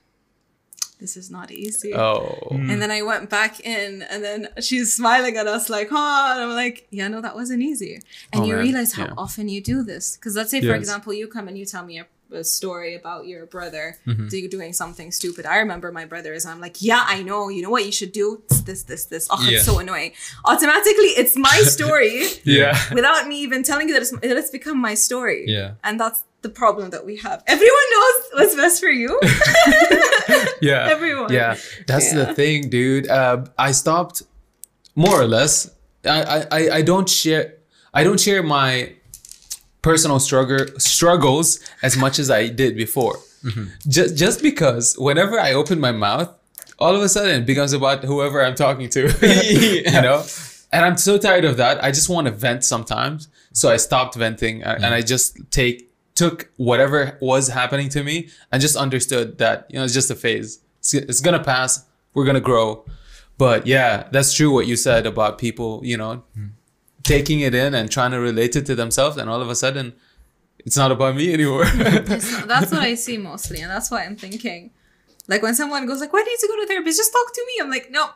[1.00, 1.94] this is not easy.
[1.94, 2.68] oh hmm.
[2.70, 6.42] And then I went back in, and then she's smiling at us like, "Huh?" And
[6.42, 8.00] I'm like, "Yeah, no, that wasn't easy."
[8.32, 8.64] And Oh, you man.
[8.64, 9.12] realize how Yeah.
[9.16, 10.80] often you do this, because let's say, for Yes.
[10.80, 14.28] example, you come and you tell me a, a story about your brother Mm-hmm.
[14.48, 15.46] doing something stupid.
[15.46, 16.44] I remember my brothers.
[16.46, 17.48] I'm like, "Yeah, I know.
[17.48, 18.42] You know what you should do?
[18.50, 19.28] It's this, this, this.
[19.30, 19.56] Oh, Yeah.
[19.58, 20.12] it's so annoying."
[20.44, 24.78] Automatically, it's my story yeah without me even telling you that it's, that it's become
[24.78, 25.44] my story.
[25.46, 25.74] Yeah.
[25.84, 27.42] and that's the problem that we have.
[27.46, 29.18] Everyone knows what's best for you.
[30.60, 31.32] yeah Everyone.
[31.32, 34.22] yeah that's the thing dude uh, i stopped
[34.94, 35.70] more or less
[36.04, 37.54] I, I I- i don't share
[37.94, 38.92] i don't share my
[39.82, 43.16] personal struggle struggles as much as i did before.
[43.44, 43.66] Mm-hmm.
[43.88, 46.34] Just just because whenever i open my mouth
[46.78, 49.08] all of a sudden it becomes about whoever i'm talking to.
[49.92, 50.24] You know?
[50.72, 51.82] And i'm so tired of that.
[51.82, 53.28] I just want to vent sometimes.
[53.52, 55.06] So i stopped venting uh, and i mm-hmm.
[55.06, 59.94] just take took whatever was happening to me and just understood that you know it's
[59.94, 60.60] just a phase.
[60.80, 61.84] It's, it's gonna pass.
[62.12, 62.84] We're gonna grow.
[63.38, 66.57] But yeah that's true what you said about people you know mm-hmm.
[67.08, 69.94] Taking it in and trying to relate it to themselves and all of a sudden
[70.64, 72.06] it's not about me anymore not-
[72.52, 74.70] that's what I see mostly, and that's why I'm thinking.
[75.30, 77.34] Like when someone goes like, "Why do you need to go to therapy Just talk
[77.34, 78.08] to me." I'm like, "No,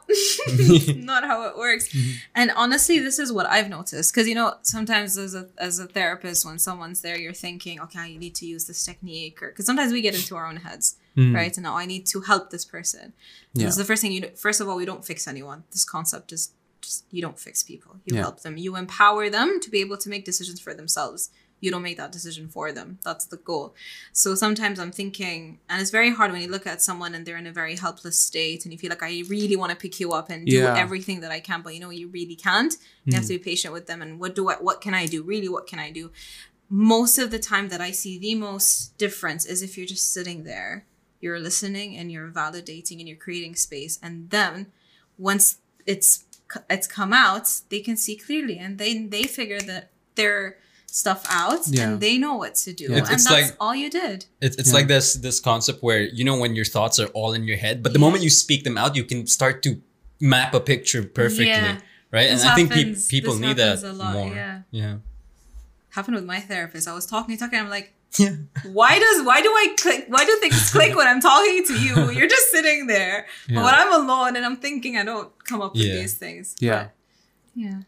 [1.04, 2.10] not how it works." Mm-hmm.
[2.34, 5.86] And honestly, this is what I've noticed because you know sometimes as a as a
[5.86, 9.66] therapist, when someone's there, you're thinking, "Okay, you need to use this technique," or because
[9.66, 11.34] sometimes we get into our own heads, mm.
[11.34, 11.54] right?
[11.54, 13.12] And now I need to help this person.
[13.52, 13.66] Yeah.
[13.66, 14.22] This is the first thing you.
[14.22, 14.30] Do.
[14.34, 15.64] First of all, we don't fix anyone.
[15.70, 17.96] This concept is just you don't fix people.
[18.04, 18.22] You Yeah.
[18.22, 18.56] help them.
[18.56, 21.30] You empower them to be able to make decisions for themselves.
[21.60, 22.98] You don't make that decision for them.
[23.04, 23.74] That's the goal.
[24.12, 27.36] So sometimes I'm thinking, and it's very hard when you look at someone and they're
[27.36, 30.12] in a very helpless state, and you feel like I really want to pick you
[30.12, 30.76] up and do Yeah.
[30.76, 32.74] everything that I can, but you know you really can't.
[33.04, 33.38] You have to hmm.
[33.38, 34.02] be patient with them.
[34.02, 34.54] And what do I?
[34.54, 35.22] What can I do?
[35.22, 36.10] Really, what can I do?
[36.68, 40.42] Most of the time that I see the most difference is if you're just sitting
[40.42, 40.86] there,
[41.20, 44.72] you're listening and you're validating and you're creating space, and then
[45.16, 46.24] once it's
[46.70, 51.60] it's come out, they can see clearly and then they figure that their stuff out
[51.68, 51.84] Yeah.
[51.88, 52.84] and they know what to do.
[52.84, 54.26] It's- and it's that's like- all you did.
[54.40, 54.74] It's, it's Yeah.
[54.74, 57.82] like this this concept where you know when your thoughts are all in your head,
[57.82, 59.80] but the moment you speak them out, you can start to
[60.20, 61.78] map a picture perfectly, Yeah.
[62.10, 62.28] right?
[62.30, 64.28] This and I think pe- people need that a lot, more.
[64.34, 64.60] yeah.
[64.70, 64.96] yeah.
[65.90, 66.86] Happened with my therapist.
[66.88, 68.36] I was talking, talking, I'm like, Yeah.
[68.72, 72.10] why does why do I click why do things click when I'm talking to you?
[72.16, 73.26] You're just sitting there.
[73.48, 73.56] Yeah.
[73.56, 75.94] But when I'm alone and I'm thinking I don't come up with Yeah.
[75.94, 76.54] these things.
[76.60, 76.82] Yeah.
[76.84, 76.92] But,
[77.54, 77.78] yeah.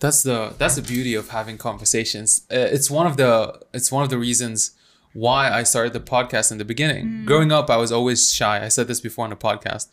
[0.00, 4.02] that's the that's the beauty of having conversations uh, it's one of the it's one
[4.02, 4.72] of the reasons
[5.14, 8.68] why i started the podcast in the beginning growing up i was always shy i
[8.68, 9.88] said this before on the podcast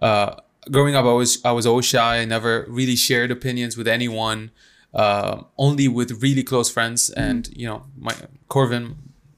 [0.00, 0.36] uh
[0.70, 2.18] growing up, I was I was always shy.
[2.18, 4.50] I never really shared opinions with anyone.
[5.02, 8.14] Uh, only with really close friends, and you know, my
[8.48, 8.84] Corvin,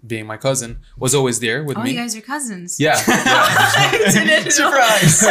[0.06, 1.90] being my cousin, was always there with Oh, me.
[1.92, 2.70] you guys are cousins.
[2.86, 4.48] yeah, yeah.
[4.60, 5.20] Surprise!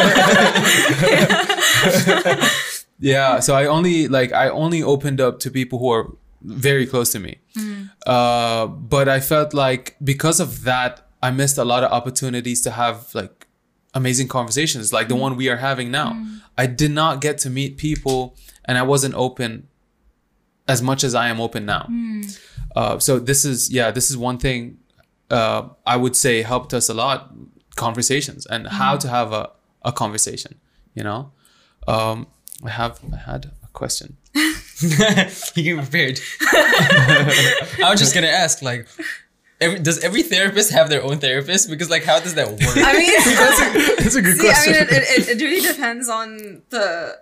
[2.99, 6.11] yeah so i only like i only opened up to people who are
[6.41, 7.37] very close to me
[8.05, 12.71] uh but i felt like because of that i missed a lot of opportunities to
[12.71, 13.47] have like
[13.93, 16.21] amazing conversations like the one we are having now
[16.57, 19.67] i did not get to meet people and i wasn't open
[20.69, 21.83] as much as i am open now
[22.75, 24.77] uh so this is yeah this is one thing
[25.31, 27.17] uh i would say helped us a lot
[27.75, 29.49] conversations and how to have a,
[29.83, 30.53] a conversation
[30.93, 31.31] you know
[31.87, 32.27] um
[32.65, 34.17] i have i had a question
[34.81, 36.19] you came prepared.
[36.41, 38.87] I was just gonna ask, like,
[39.59, 41.69] every, does every therapist have their own therapist?
[41.69, 42.59] Because, like, how does that work?
[42.61, 47.19] I mean, that's a good See, I mean, it, it, it really depends on the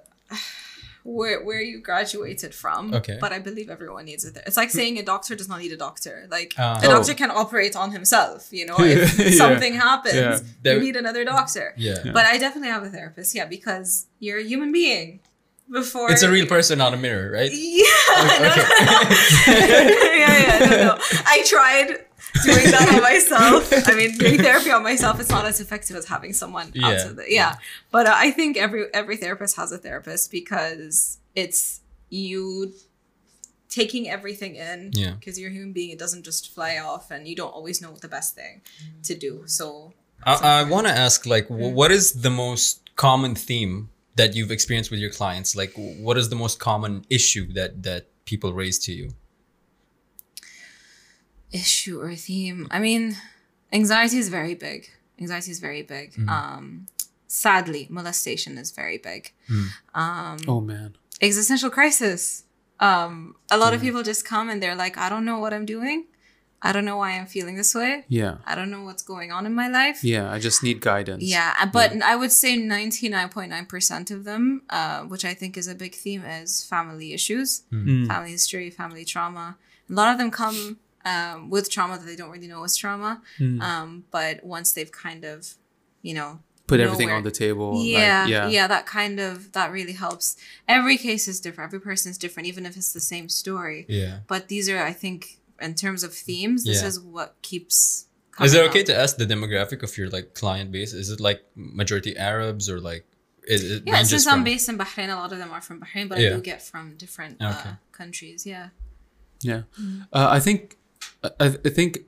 [1.07, 2.93] where where you graduated from.
[2.93, 3.17] Okay.
[3.19, 4.37] But I believe everyone needs it.
[4.45, 6.27] It's like saying a doctor does not need a doctor.
[6.29, 6.79] Like Ah.
[6.83, 6.91] a Oh.
[6.95, 8.39] doctor can operate on himself.
[8.51, 9.31] You know, if Yeah.
[9.43, 10.15] something happens,
[10.63, 10.73] Yeah.
[10.73, 11.73] You need another doctor.
[11.77, 11.99] yeah.
[12.17, 13.33] But I definitely have a therapist.
[13.33, 15.21] Yeah, because you're a human being.
[15.71, 17.51] Before It's a real person, not a mirror, right?
[17.51, 17.83] Yeah.
[18.15, 18.55] no, no, no.
[19.47, 20.97] yeah, yeah, no, no.
[21.25, 21.87] I tried
[22.45, 23.71] doing that on myself.
[23.87, 26.87] I mean, doing therapy on myself is not as effective as having someone Yeah.
[26.87, 27.15] outside.
[27.17, 27.55] The, yeah,
[27.91, 32.73] but uh, I think every every therapist has a therapist because it's you
[33.69, 34.91] taking everything in.
[34.93, 35.11] Yeah.
[35.19, 37.91] Because you're a human being, it doesn't just fly off, and you don't always know
[38.01, 38.61] the best thing
[39.03, 39.43] to do.
[39.47, 44.35] So I, I want to ask, like, wh- what is the most common theme that
[44.35, 45.55] you've experienced with your clients?
[45.55, 49.09] Like, what is the most common issue that that people raise to you?
[51.51, 52.67] issue or theme.
[52.71, 53.15] I mean,
[53.71, 54.89] anxiety is very big.
[55.19, 56.13] Anxiety is very big.
[56.13, 56.29] Mm-hmm.
[56.29, 56.85] Um,
[57.27, 59.31] sadly, molestation is very big.
[59.95, 62.43] um oh man Existential crisis.
[62.79, 65.65] Um, a lot of people just come and they're like, I don't know what I'm
[65.65, 66.05] doing.
[66.61, 68.03] I don't know why I'm feeling this way.
[68.07, 70.03] yeah I don't know what's going on in my life.
[70.03, 72.57] yeah i just need guidance Yeah, but I would say
[73.27, 78.07] 99.9% of them, uh, which I think is a big theme, is family issues, Mm.
[78.07, 79.57] family history, family trauma.
[79.89, 83.21] A lot of them come um, with trauma that they don't really know is trauma.
[83.39, 83.61] Mm.
[83.61, 85.53] Um, but once they've kind of,
[86.01, 89.19] you know, put know everything where- on the table like, yeah, yeah yeah, that kind
[89.19, 90.35] of that really helps.
[90.67, 91.69] Every case is different.
[91.69, 93.85] Every person is different, even if it's the same story.
[93.87, 94.19] Yeah.
[94.27, 96.87] But these are, I think, in terms of themes, this Yeah.
[96.87, 98.05] is what keeps.
[98.41, 98.85] Is it okay up.
[98.87, 100.93] to ask the demographic of your like client base?
[100.93, 103.05] Is it like majority Arabs or like
[103.47, 105.79] is it Yeah, ranges since I'm based in Bahrain, a lot of them are from
[105.81, 106.29] Bahrain, but Yeah.
[106.29, 107.69] I do get from different Okay.
[107.69, 108.45] uh, countries.
[108.45, 108.69] Yeah.
[109.41, 109.61] Yeah,
[110.11, 110.77] uh, I think
[111.23, 111.99] I, I think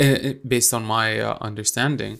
[0.00, 2.18] uh, based on my uh, understanding,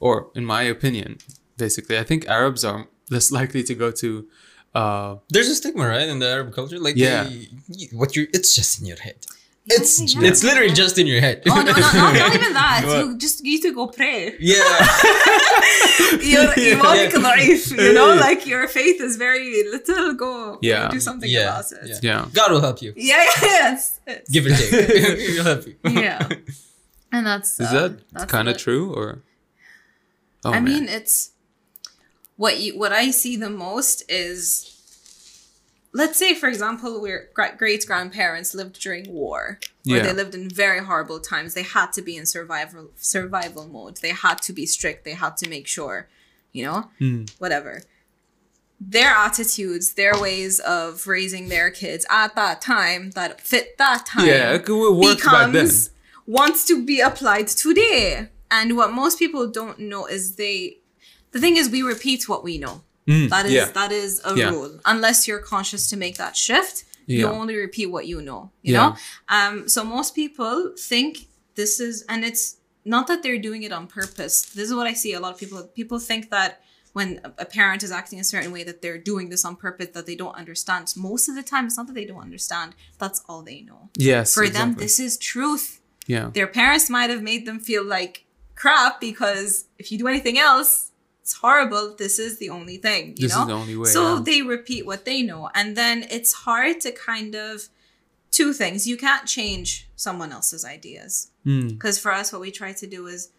[0.00, 1.18] or in my opinion,
[1.56, 4.26] basically, I think Arabs are less likely to go to.
[4.74, 6.78] Uh, There's a stigma, right, in the Arab culture.
[6.78, 7.24] Like, Yeah.
[7.24, 9.18] they- what you it's just in your head.
[9.68, 11.42] It's yeah, it's literally just in your head.
[11.48, 12.82] Oh no, no, no not even that.
[12.86, 13.04] What?
[13.04, 14.36] You just need to go pray.
[14.38, 14.62] Yeah.
[16.20, 16.80] your yeah.
[16.82, 20.14] Life, you know, like your faith is very little.
[20.14, 20.88] Go yeah.
[20.88, 21.98] do something about it.
[22.02, 22.26] Yeah.
[22.32, 22.92] God will help you.
[22.96, 23.98] Yeah, yes.
[24.30, 25.30] Give it take.
[25.34, 25.76] He'll help you.
[25.84, 26.28] Yeah.
[27.10, 29.22] And that's Is uh, that kind of true or
[30.44, 30.64] oh, I man.
[30.64, 31.32] mean it's
[32.36, 34.75] what you what I see the most is
[36.00, 37.20] let's say for example where
[37.62, 40.02] great grandparents lived during war or Yeah.
[40.06, 44.14] they lived in very horrible times they had to be in survival survival mode they
[44.26, 45.96] had to be strict they had to make sure
[46.56, 47.22] you know Hmm.
[47.42, 47.72] whatever
[48.96, 54.26] their attitudes their ways of raising their kids at that time that fit that time
[54.26, 55.14] yeah, it could then.
[55.16, 55.90] becomes
[56.26, 58.28] wants to be applied today.
[58.50, 60.78] And what most people don't know is they
[61.32, 62.82] the thing is we repeat what we know.
[63.06, 63.66] Mm, That is yeah.
[63.80, 64.50] that is a Yeah.
[64.50, 64.80] rule.
[64.84, 68.50] Unless you're conscious to make that shift, you only repeat what you know.
[68.62, 68.80] You Yeah.
[68.88, 68.96] know?
[69.28, 73.86] Um so most people think this is and it's not that they're doing it on
[73.86, 74.42] purpose.
[74.42, 76.60] This is what I see a lot of people people think that
[76.92, 79.88] when a- a parent is acting a certain way that they're doing this on purpose
[79.96, 80.92] that they don't understand.
[80.96, 82.74] Most of the time it's not that they don't understand.
[82.98, 83.90] That's all they know.
[83.96, 88.24] Yes, For them this is truth yeah, their parents might have made them feel like
[88.54, 90.90] crap because if you do anything else,
[91.26, 91.96] it's horrible.
[91.98, 93.40] This is the only thing, you This know?
[93.42, 94.22] is the only way, So yeah.
[94.24, 95.50] they repeat what they know.
[95.56, 97.68] And then it's hard to kind of
[98.30, 98.86] two things.
[98.86, 101.32] You can't change someone else's ideas.
[101.44, 103.30] Mm, Because for us, what we try to do is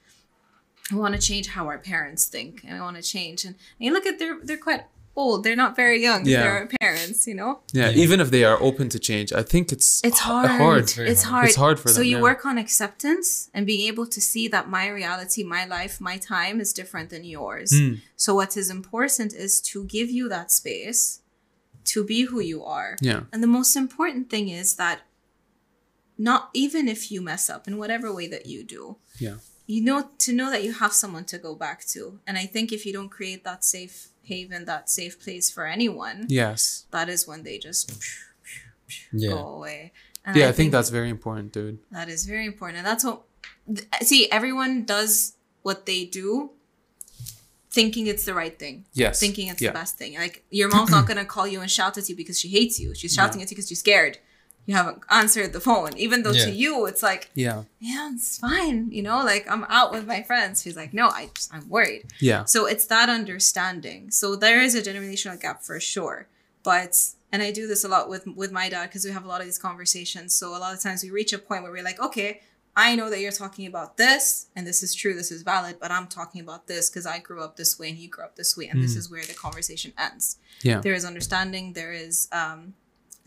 [0.92, 3.46] we want to change how our parents think and we want to change.
[3.46, 4.84] And, and you look at they're they're quite
[5.18, 5.44] old.
[5.44, 6.26] They're not very young.
[6.26, 6.44] Yeah.
[6.44, 7.52] They're parents, you know?
[7.74, 8.04] Yeah, Yeah.
[8.04, 10.50] even if they are open to change, I think it's It's hard.
[10.50, 10.90] hard.
[10.92, 11.34] very It's hard.
[11.34, 11.48] hard.
[11.48, 12.22] It's hard for So them, So you yeah.
[12.30, 16.62] work on acceptance and being able to see that my reality, my life, my time
[16.62, 17.70] is different than yours.
[17.74, 17.94] Mm.
[18.16, 21.02] So what is important is to give you that space
[21.94, 22.92] to be who you are.
[23.02, 23.22] Yeah.
[23.32, 24.98] And the most important thing is that
[26.18, 29.38] not even if you mess up in whatever way that you do, Yeah.
[29.68, 32.20] you know to know that you have someone to go back to.
[32.28, 36.26] And I think if you don't create that safe haven, that safe place for anyone,
[36.30, 36.86] Yes.
[36.92, 37.92] that is when they just
[39.12, 39.32] Yeah.
[39.32, 39.92] go away.
[40.26, 41.80] And Yeah, I, think, that's very important, dude.
[41.92, 42.78] that is very important.
[42.80, 43.24] And that's what
[44.02, 46.52] see, everyone does what they do
[47.70, 48.86] thinking it's the right thing.
[48.94, 49.20] Yes.
[49.20, 49.70] Thinking it's yeah.
[49.70, 50.16] the best thing.
[50.16, 52.96] Like your mom's not gonna call you and shout at you because she hates you.
[52.96, 54.18] She's shouting at you because she's scared.
[54.68, 55.92] You haven't answered the phone.
[55.98, 56.46] Even though Yeah.
[56.46, 57.64] to you it's like, Yeah.
[57.80, 58.92] yeah, it's fine.
[58.92, 60.62] You know, like I'm out with my friends.
[60.62, 62.04] She's like, no, I just, I'm worried.
[62.20, 62.44] Yeah.
[62.46, 64.12] So it's that understanding.
[64.12, 66.28] So there is a generational gap for sure.
[66.64, 66.94] But
[67.32, 69.40] and I do this a lot with with my dad because we have a lot
[69.42, 70.34] of these conversations.
[70.40, 72.42] So a lot of times we reach a point where we're like, okay,
[72.76, 75.90] I know that you're talking about this and this is true, this is valid, but
[75.92, 78.56] I'm talking about this because I grew up this way and you grew up this
[78.58, 80.38] way, and this is where the conversation ends.
[80.62, 80.80] Yeah.
[80.82, 82.76] There is understanding, there is um,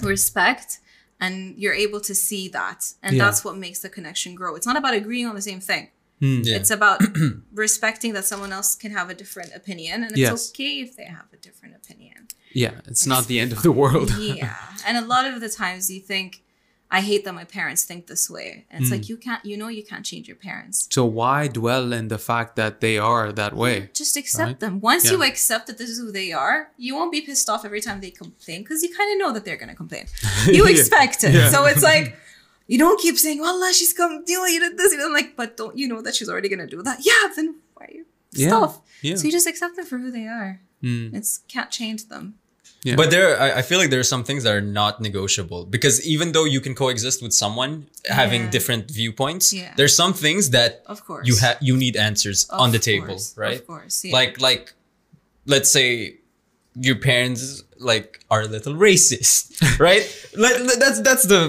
[0.02, 0.78] respect,
[1.20, 3.24] and you're able to see that, and Yeah.
[3.24, 4.54] that's what makes the connection grow.
[4.56, 5.88] It's not about agreeing on the same thing.
[6.20, 6.44] Mm.
[6.44, 6.56] Yeah.
[6.56, 7.00] It's about
[7.52, 10.50] respecting that someone else can have a different opinion, and it's Yes.
[10.50, 12.28] okay if they have a different opinion.
[12.52, 12.80] Yeah.
[12.86, 14.10] It's not the end of the world.
[14.18, 14.56] yeah,
[14.86, 16.42] and a lot of the times you think,
[16.90, 19.10] "I hate that my parents think this way," and it's like Hmm.
[19.12, 20.88] you can't, you know, you can't change your parents.
[20.90, 23.90] So why dwell in the fact that they are that way?
[24.02, 24.60] Just accept Right?
[24.60, 24.80] them.
[24.80, 27.80] Once you accept that this is who they are, you won't be pissed off every
[27.80, 30.06] time they complain because you kind of know that they're gonna complain.
[30.58, 30.74] You Yeah.
[30.74, 31.50] expect it, Yeah.
[31.50, 32.06] so it's like.
[32.72, 35.56] You don't keep saying, "Wallah, she's come, know, you did this." Know, I'm like, but
[35.56, 36.98] don't you know that she's already gonna do that?
[37.04, 38.46] Yeah, then why are you Yeah.
[38.48, 38.72] stuff?
[39.02, 39.16] Yeah.
[39.16, 40.60] So you just accept them for who they are.
[40.80, 41.12] Mm.
[41.12, 42.24] It's can't change them.
[42.82, 42.96] Yeah.
[42.96, 46.00] But there, I, I feel like there are some things that are not negotiable because
[46.06, 48.50] even though you can coexist with someone having Yeah.
[48.50, 49.74] different viewpoints, Yeah.
[49.76, 51.26] there's some things that Of course.
[51.28, 53.60] you have you need answers Of on the table, course, right?
[53.60, 54.04] Of course.
[54.04, 54.14] Yeah.
[54.18, 54.72] Like like,
[55.46, 56.16] let's say
[56.80, 59.40] your parents like are a little racist,
[59.88, 60.04] right?
[60.36, 61.40] Let- let- that's that's the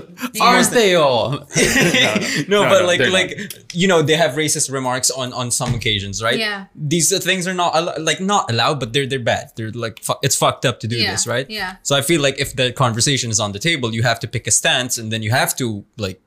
[0.41, 1.32] Aren't they all?
[2.52, 3.32] no, No, but no, like they're like
[3.74, 6.39] you know they have racist remarks on on some occasions, right?
[6.39, 6.65] Yeah.
[6.94, 9.52] These uh, things are not like not allowed, but they're they're bad.
[9.56, 11.48] They're like fu- it's fucked up to do Yeah, this, right?
[11.50, 11.76] yeah.
[11.84, 14.48] So I feel like if the conversation is on the table, you have to pick
[14.48, 16.20] a stance, and then you have to like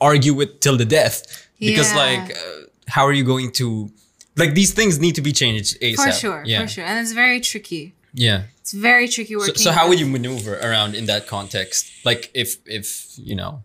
[0.00, 1.16] argue it till the death
[1.58, 2.04] because Yeah.
[2.06, 3.90] like uh, how are you going to
[4.36, 6.04] like these things need to be changed ASAP.
[6.04, 6.42] for sure.
[6.46, 6.62] Yeah.
[6.62, 6.84] For sure.
[6.84, 7.94] And it's very tricky.
[8.14, 8.42] Yeah.
[8.60, 9.54] It's very tricky So, working.
[9.56, 11.90] so how would you maneuver around in that context?
[12.04, 13.62] Like if if you know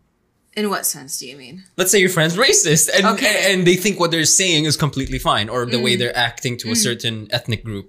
[0.56, 1.64] In what sense do you mean?
[1.78, 3.36] let's say your friend's racist and Okay.
[3.38, 3.50] Mm.
[3.50, 6.72] and they think what they're saying is completely fine or the way they're acting to
[6.72, 7.88] a certain ethnic group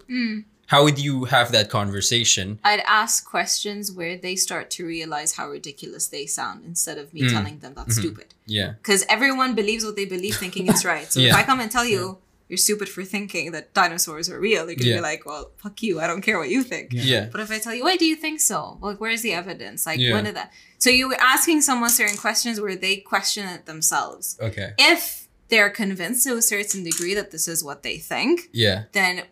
[0.72, 5.46] how would you have that conversation I'd ask questions where they start to realize how
[5.58, 7.32] ridiculous they sound instead of me Mm.
[7.36, 8.28] telling them that's stupid.
[8.58, 11.08] yeah Because everyone believes what they believe, thinking it's right.
[11.14, 12.02] So if I come and tell you
[12.48, 14.96] you're stupid for thinking that dinosaurs are real, you're gonna Yeah.
[14.96, 16.00] be like, "Well, fuck you.
[16.00, 18.16] I don't care what you think." yeah But if I tell you, why do you
[18.16, 18.78] think so?
[18.80, 19.86] Like, where's the evidence?
[19.86, 20.12] Like, Yeah.
[20.14, 20.52] when did that?
[20.78, 24.36] So you were asking someone certain questions where they question it themselves.
[24.40, 28.84] okay If they're convinced to a certain degree that this is what they think, yeah
[28.92, 29.24] then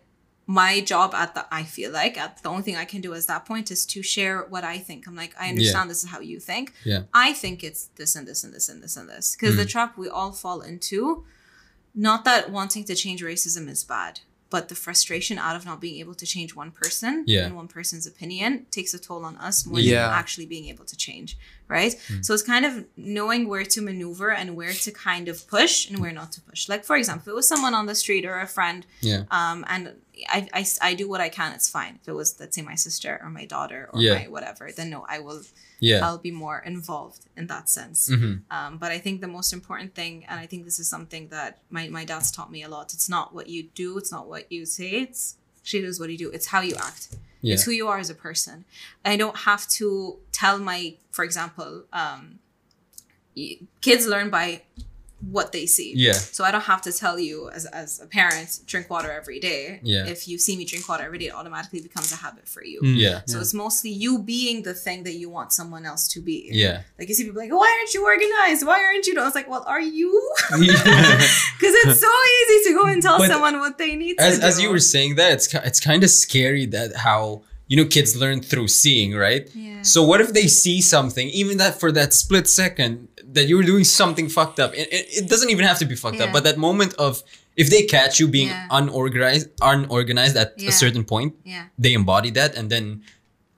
[0.47, 3.27] my job at the I feel like at the only thing I can do at
[3.27, 5.05] that point is to share what I think.
[5.05, 6.73] I'm like, I understand this is how you think.
[6.85, 7.01] Yeah.
[7.13, 9.35] I think it's this and this and this and this and this.
[9.35, 9.67] Because the hmm.
[9.67, 11.25] trap we all fall into,
[11.97, 15.99] not that wanting to change racism is bad, but the frustration out of not being
[15.99, 17.45] able to change one person Yeah.
[17.45, 20.03] and one person's opinion takes a toll on us more Yeah.
[20.03, 21.37] than actually being able to change.
[21.67, 21.93] Right.
[22.21, 25.99] So it's kind of knowing where to maneuver and where to kind of push and
[25.99, 26.69] where not to push.
[26.69, 29.65] Like, for example, if it was someone on the street or a friend yeah um,
[29.67, 29.83] and
[30.29, 31.53] I, I, I do what I can.
[31.53, 31.99] It's fine.
[32.01, 34.13] If it was, let's say, my sister or my daughter or Yeah.
[34.19, 35.41] my whatever, then no, I will.
[35.79, 38.09] yeah I'll be more involved in that sense.
[38.09, 38.41] Mhm.
[38.49, 41.51] Um, but I think the most important thing, and I think this is something that
[41.69, 42.93] my my dad's taught me a lot.
[42.95, 43.87] It's not what you do.
[43.99, 44.89] It's not what you say.
[45.05, 45.35] It's
[45.69, 46.29] she does what you do.
[46.37, 47.03] It's how you act.
[47.41, 48.57] yeah It's who you are as a person.
[49.13, 49.87] I don't have to
[50.41, 50.79] tell my,
[51.15, 52.21] for example, um,
[53.81, 54.61] kids learn by
[55.19, 55.93] what they see.
[55.95, 59.39] yeah So I don't have to tell you as, as a parent, drink water every
[59.39, 59.79] day.
[59.83, 60.05] Yeah.
[60.05, 62.79] If you see me drink water every day, it automatically becomes a habit for you.
[62.81, 62.97] Mm.
[62.97, 66.49] yeah So it's mostly you being the thing that you want someone else to be.
[66.51, 68.65] yeah Like you see people like, why aren't you organized?
[68.65, 69.19] Why aren't you?
[69.19, 70.11] I was like, well, are you?
[70.51, 74.45] Because it's so easy to go and tell But someone what they need as, to
[74.45, 74.63] as do.
[74.63, 78.41] you were saying that it's it's kind of scary that how you know kids learn
[78.41, 79.81] through seeing right Yeah.
[79.81, 83.67] so what if they see something even that for that split second that you were
[83.73, 86.25] doing something fucked up it, it, it doesn't even have to be fucked Yeah.
[86.25, 87.13] up but that moment of
[87.61, 88.67] if they catch you being Yeah.
[88.79, 90.69] unorganized unorganized at Yeah.
[90.69, 91.65] a certain point Yeah.
[91.83, 92.85] they embody that and then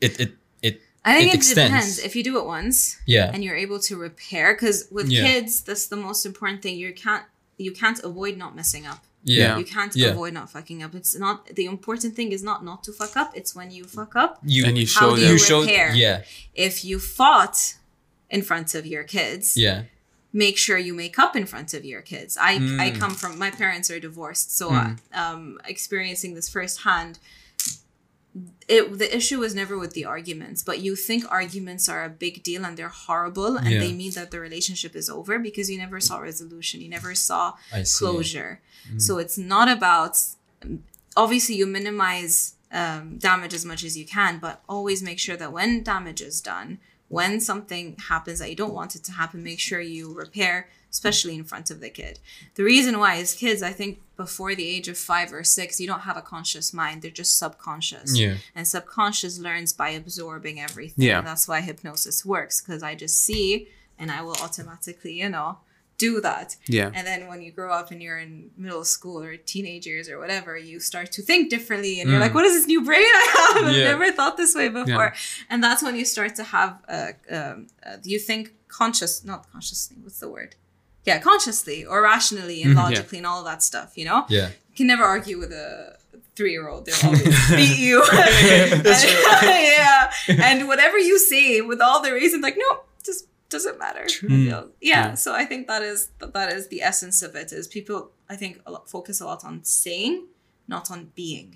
[0.06, 0.32] it it
[0.68, 0.76] it
[1.10, 1.72] I think It it, extends.
[1.74, 1.94] depends.
[2.08, 2.78] If you do it once
[3.16, 5.24] yeah and you're able to repair, because with Yeah.
[5.28, 6.76] kids, that's the most important thing.
[6.84, 7.26] You can't
[7.66, 9.02] you can't avoid not messing up.
[9.38, 10.12] yeah You can't Yeah.
[10.16, 10.92] avoid not fucking up.
[11.00, 13.30] It's not the important thing is not not to fuck up.
[13.40, 14.32] It's when you fuck up.
[14.56, 15.28] you and you How show do them.
[15.30, 15.90] you you showed repair?
[16.04, 16.18] yeah
[16.68, 17.58] If you fought
[18.30, 19.84] in front of your kids, yeah
[20.32, 22.38] make sure you make up in front of your kids.
[22.38, 22.52] I
[22.86, 23.00] I Mm.
[23.00, 24.98] come from my parents are divorced, so Mm.
[25.24, 27.18] um, experiencing this firsthand.
[28.68, 32.44] It the issue was never with the arguments, but you think arguments are a big
[32.44, 33.80] deal and they're horrible and Yeah.
[33.80, 37.56] they mean that the relationship is over because you never saw resolution, you never saw
[37.74, 38.62] I closure.
[39.00, 40.14] So it's not about
[41.18, 45.52] obviously you minimize um, damage as much as you can, but always make sure that
[45.52, 46.78] when damage is done,
[47.10, 51.36] when something happens that you don't want it to happen, make sure you repair, especially
[51.36, 52.20] in front of the kid.
[52.56, 55.88] The reason why is kids, I think before the age of five or six, you
[55.88, 57.02] don't have a conscious mind.
[57.02, 58.18] They're just subconscious.
[58.18, 61.06] yeah And subconscious learns by absorbing everything.
[61.06, 61.22] Yeah.
[61.22, 65.58] That's why hypnosis works because I just see and I will automatically, you know,
[66.00, 66.56] do that.
[66.68, 66.90] Yeah.
[66.96, 70.58] And then when you grow up and you're in middle school or teenagers or whatever,
[70.58, 73.64] you start to think differently and you're like, what is this new brain I have?
[73.68, 73.92] I've Yeah.
[73.92, 75.14] never thought this way before.
[75.52, 78.44] And that's when you start to have, uh, um, uh, you think
[78.80, 80.56] conscious, not consciously, what's the word?
[81.06, 84.26] Yeah, consciously or rationally and logically and all that stuff, you know?
[84.30, 85.98] yeah You can never argue with a
[86.36, 86.86] three year old.
[86.86, 87.98] They'll always beat you.
[89.44, 90.12] yeah.
[90.30, 92.89] And whatever you say with all the reasons, like, no, just
[93.50, 94.06] doesn't matter.
[94.28, 94.64] Yeah.
[94.82, 95.16] Yeah.
[95.16, 97.52] So I think that is that is the essence of it.
[97.52, 100.28] Is people I think a lot, focus a lot on saying,
[100.68, 101.56] not on being.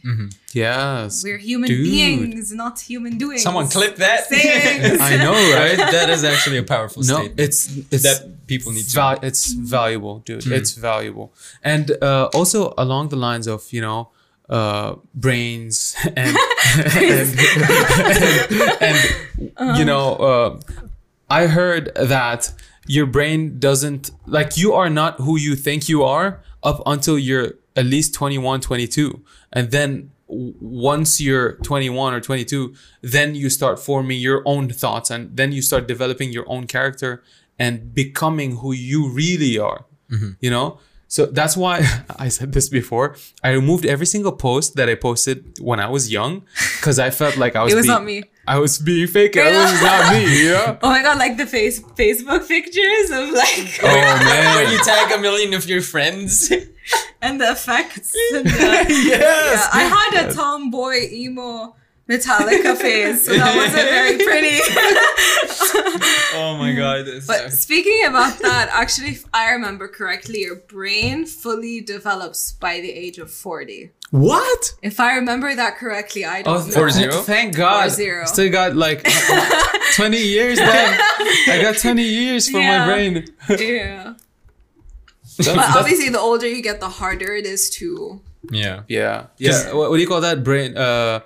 [0.53, 1.23] Yes.
[1.23, 1.85] We're human Dude.
[1.85, 3.43] beings, not human doings.
[3.43, 4.99] someone clip that Sayings.
[5.09, 5.91] I know, right right?
[5.91, 9.53] that is actually a powerful no, statement it's it's that people need to val- it's
[9.53, 10.47] valuable, dude.
[10.47, 11.33] It's valuable,
[11.63, 14.09] and uh, also along the lines of you know
[14.49, 16.35] uh, brains and
[16.75, 17.39] and,
[18.81, 18.97] and,
[19.57, 20.59] and, you know uh,
[21.29, 22.53] I heard that
[22.87, 27.53] your brain doesn't like you are not who you think you are up until you're
[27.75, 34.19] at least 21 22 and then once you're 21 or 22 then you start forming
[34.19, 37.23] your own thoughts and then you start developing your own character
[37.57, 40.31] and becoming who you really are mm-hmm.
[40.39, 40.79] you know?
[41.07, 41.81] So that's why
[42.17, 43.15] i said this before.
[43.43, 46.43] I removed every single post that i posted when i was young
[46.77, 48.23] because i felt like i was It was being, not me.
[48.47, 50.77] I was being fake it was not me you know?
[50.83, 55.11] Oh my god, like the face Facebook pictures of like oh when man you tag
[55.17, 56.51] a million of your friends.
[57.21, 58.13] And the effects.
[58.33, 58.49] And the,
[58.89, 59.07] yes.
[59.07, 61.73] Yeah, I had a tomboy emo
[62.17, 64.59] Metallica face, so that wasn't very pretty.
[66.35, 71.81] oh my god but speaking about that, actually, if I remember correctly, your brain fully
[71.81, 73.91] develops by the age of 40.
[74.11, 76.71] what If I remember that correctly, I don't Oh, know.
[76.71, 77.21] Four zero?
[77.21, 77.81] Thank God.
[77.81, 78.25] Four zero.
[78.25, 79.03] Still got like
[79.95, 80.99] 20 years then.
[81.49, 82.79] I got 20 years for Yeah.
[82.79, 83.25] my brain.
[83.49, 84.13] Yeah.
[85.37, 88.21] That's- But that's- obviously, the older you get, the harder it is to.
[88.51, 89.27] yeah yeah.
[89.37, 89.71] Yeah.
[89.73, 90.43] What, what do you call that?
[90.43, 91.21] Brain uh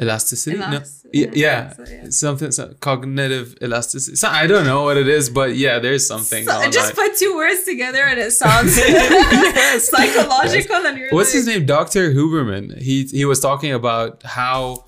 [0.00, 0.56] elasticity?
[0.56, 1.10] Elas- no.
[1.12, 1.30] Yeah.
[1.34, 1.72] yeah.
[1.72, 2.04] so, yeah.
[2.10, 4.16] Something, some cognitive elasticity.
[4.16, 6.44] So, I don't know what it is, but yeah, there's something.
[6.46, 7.08] So, on just that.
[7.10, 8.74] put two words together and it sounds
[9.88, 11.66] psychological, and you're What's like, his name?
[11.66, 12.12] Dr.
[12.12, 12.78] Huberman.
[12.80, 14.84] He he was talking about how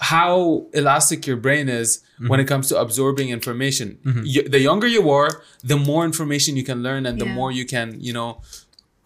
[0.00, 2.40] how elastic your brain is when mm-hmm.
[2.40, 3.98] it comes to absorbing information.
[4.04, 4.22] Mm-hmm.
[4.24, 7.34] Y- the younger you are, the more information you can learn, and the Yeah.
[7.34, 8.40] more you can you know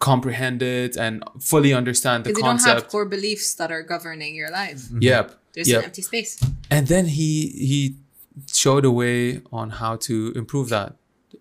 [0.09, 1.13] comprehend it and
[1.51, 4.81] fully understand the Because you don't have core beliefs that are governing your life.
[5.09, 5.25] Yep.
[5.53, 5.79] There's yep.
[5.79, 6.31] an empty space.
[6.75, 7.29] and then he
[7.69, 7.79] he
[8.63, 10.91] showed a way on how to improve that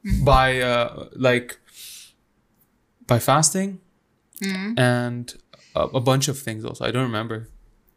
[0.06, 0.24] Mm-hmm.
[0.24, 1.50] by uh, like
[3.06, 3.70] by fasting
[4.40, 4.78] Mm-hmm.
[4.78, 5.24] and
[5.76, 7.38] a, a bunch of things also i don't remember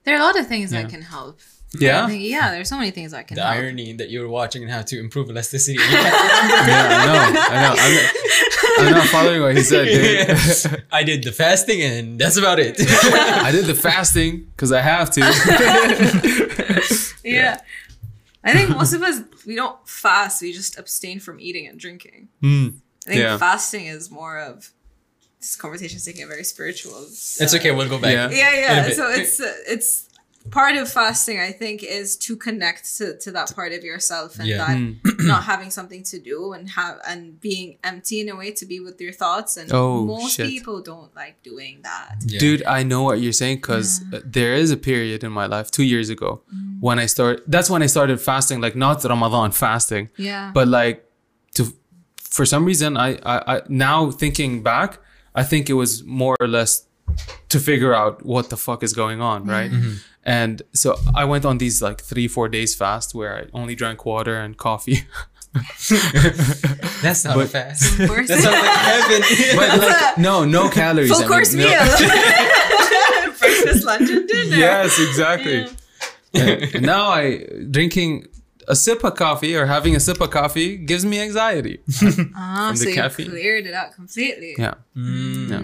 [0.03, 0.81] There are a lot of things Yeah.
[0.81, 1.39] that can help.
[1.79, 3.55] Yeah Yeah, there's so many things that can the help.
[3.57, 7.19] irony that you're watching and how to improve elasticity yeah, I know,
[7.53, 7.75] I know.
[7.77, 10.83] I'm not, I'm not following what he said, dude.
[10.91, 12.75] I did the fasting and that's about it.
[12.79, 15.21] I did the fasting because I have to.
[17.23, 17.59] Yeah.
[18.43, 22.29] I think most of us we don't fast, we just abstain from eating and drinking.
[22.41, 22.67] Hmm.
[23.05, 23.37] I think Yeah.
[23.37, 24.69] fasting is more of
[25.39, 26.97] this conversation is taking a very spiritual.
[27.05, 28.13] it's okay, we'll go back.
[28.13, 28.29] Yeah.
[28.29, 28.53] Yeah,
[28.87, 28.89] yeah.
[28.93, 30.09] So it's uh, it's
[30.51, 31.39] part of fasting.
[31.39, 34.57] I think is to connect to, to that part of yourself and Yeah.
[34.57, 34.93] that Hmm.
[35.27, 38.79] not having something to do and have and being empty in a way to be
[38.79, 39.57] with your thoughts.
[39.57, 40.47] And Oh, most shit.
[40.47, 42.15] people don't like doing that.
[42.25, 42.39] Yeah.
[42.39, 45.71] Dude, I know what you're saying because uh, there is a period in my life
[45.71, 46.79] two years ago mm-hmm.
[46.81, 47.43] when I start.
[47.47, 50.51] That's when I started fasting, like not Ramadan fasting, Yeah.
[50.53, 51.05] but like
[51.55, 51.63] to
[52.17, 54.99] for some reason I, I I now thinking back,
[55.35, 56.85] I think it was more or less
[57.49, 59.71] to figure out what the fuck is going on, right?
[59.71, 59.93] Mm-hmm.
[60.25, 64.05] And so I went on these like three, four days fast where I only drank
[64.05, 65.03] water and coffee.
[67.01, 67.99] That's not But- fast.
[67.99, 68.27] Of course.
[68.27, 69.21] That sounds like heaven.
[69.57, 71.11] but like, no, no calories.
[71.11, 71.79] I Full mean, course no- meal.
[73.39, 74.55] Breakfast, lunch, and dinner.
[74.55, 75.67] Yes, exactly.
[76.31, 76.65] Yeah.
[76.73, 78.27] And now I drinking
[78.67, 81.79] a sip of coffee or having a sip of coffee gives me anxiety.
[82.35, 83.29] Ah, From so the you caffeine.
[83.29, 84.55] cleared it out completely.
[84.57, 84.75] Yeah.
[84.95, 85.63] Mm, Yeah.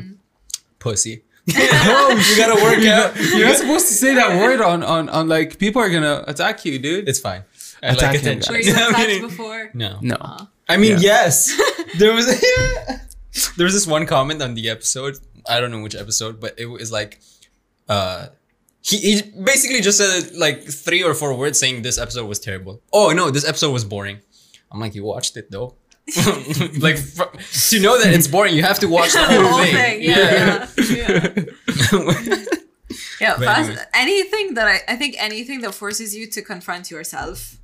[0.79, 1.23] Pussy.
[1.45, 3.15] you gotta work out.
[3.35, 6.63] You're not supposed to say that word on, on, on like people are gonna attack
[6.65, 7.07] you, dude.
[7.09, 7.43] It's fine.
[7.81, 8.53] I Attack like him, attention.
[8.53, 9.71] Were you attacked before?
[9.73, 9.99] No.
[10.01, 10.17] no.
[10.67, 11.25] I mean, Yeah.
[11.25, 11.59] yes.
[11.97, 12.27] There was
[13.57, 15.17] there was this one comment on the episode.
[15.47, 17.19] I don't know which episode, but it was like,
[17.87, 18.27] uh,
[18.81, 22.81] he, he basically just said like three or four words saying this episode was terrible.
[22.93, 24.19] Oh no, this episode was boring.
[24.71, 25.75] I'm like, you watched it though.
[26.79, 27.23] like fr-
[27.69, 29.75] to know that it's boring, you have to watch the The whole, whole thing.
[29.75, 30.01] thing.
[30.03, 30.67] Yeah.
[30.77, 31.29] Yeah.
[32.23, 32.45] yeah.
[33.21, 33.83] Yeah, fast, anyway.
[33.93, 37.57] anything that I, I think anything that forces you to confront yourself,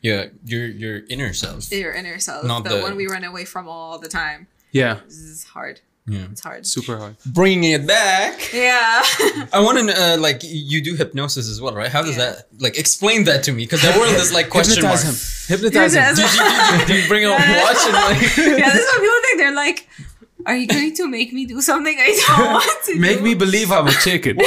[0.00, 1.70] yeah, your your inner self.
[1.72, 4.46] your inner self, Not the, the- one we run away from all the time.
[4.70, 5.00] Yeah.
[5.06, 5.80] This is hard.
[6.06, 6.26] Yeah.
[6.32, 6.66] It's hard.
[6.66, 7.16] Super hard.
[7.24, 8.52] Bringing it back.
[8.52, 9.02] Yeah.
[9.52, 11.90] I want to uh, like you do hypnosis as well, right?
[11.90, 12.32] How does Yeah.
[12.32, 13.62] that like explain that to me?
[13.64, 14.98] Because that word is like question mark.
[15.00, 15.56] Hypnotize him.
[15.56, 16.02] Hypnotize him.
[16.02, 17.30] Hypnotize Did you, did you, did you bring a
[17.62, 18.20] watch and like?
[18.36, 19.38] yeah, this is what people think.
[19.38, 19.88] They're like,
[20.44, 23.22] are you going to make me do something I don't want to Make do?
[23.24, 24.38] me believe I'm a chicken.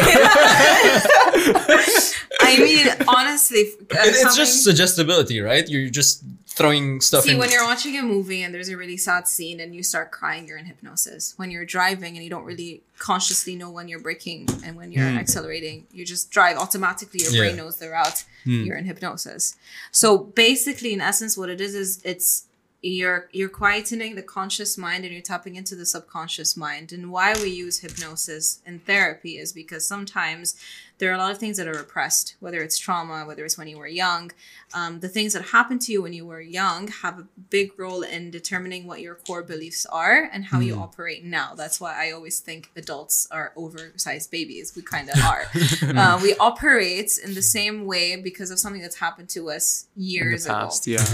[2.42, 5.68] I mean, honestly, uh, It- it's something- just suggestibility, right?
[5.68, 6.24] You're just
[6.56, 7.38] throwing stuff See, in.
[7.38, 10.48] when you're watching a movie and there's a really sad scene and you start crying,
[10.48, 11.34] you're in hypnosis.
[11.38, 15.10] When you're driving and you don't really consciously know when you're braking and when you're
[15.10, 15.18] hmm.
[15.18, 17.20] accelerating, you just drive automatically.
[17.24, 18.24] Your brain knows the route.
[18.46, 18.64] Hmm.
[18.64, 19.58] You're in hypnosis.
[19.92, 22.46] So basically, in essence, what it is is it's
[22.82, 26.94] you're you're quietening the conscious mind and you're tapping into the subconscious mind.
[26.94, 30.56] And why we use hypnosis in therapy is because sometimes
[30.98, 33.68] there are a lot of things that are repressed, whether it's trauma, whether it's when
[33.68, 34.32] you were young.
[34.74, 38.02] Um, the things that happened to you when you were young have a big role
[38.02, 41.54] in determining what your core beliefs are and how you operate now.
[41.56, 44.74] That's why I always think adults are oversized babies.
[44.76, 45.46] We kind of are.
[45.84, 50.46] uh, we operate in the same way because of something that's happened to us years
[50.46, 50.70] ago.
[50.86, 51.06] yeah.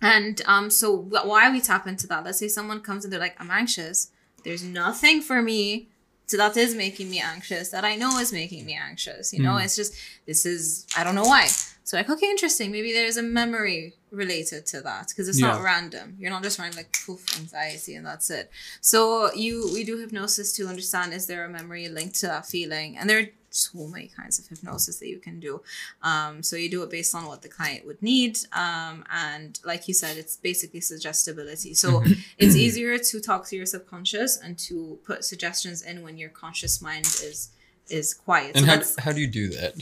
[0.00, 2.24] And um, so why we tap into that?
[2.24, 4.10] Let's say someone comes and they're like, "I'm anxious."
[4.44, 5.88] There's nothing for me
[6.28, 9.32] to, that is making me anxious that I know is making me anxious.
[9.32, 9.64] You know, hmm.
[9.64, 9.94] it's just
[10.26, 11.48] this is I don't know why.
[11.84, 12.70] So like, okay, interesting.
[12.70, 16.16] Maybe there's a memory related to that because it's not random.
[16.18, 18.50] You're not just running like poof anxiety and that's it.
[18.82, 22.98] So you we do hypnosis to understand is there a memory linked to that feeling,
[22.98, 25.60] and there are so many kinds of hypnosis that you can do.
[26.02, 28.38] Um, so you do it based on what the client would need.
[28.52, 31.74] Um, and like you said, it's basically suggestibility.
[31.74, 32.02] So
[32.38, 36.80] it's easier to talk to your subconscious and to put suggestions in when your conscious
[36.80, 37.50] mind is
[37.88, 38.54] is quiet.
[38.54, 39.74] and so how, how do you do that?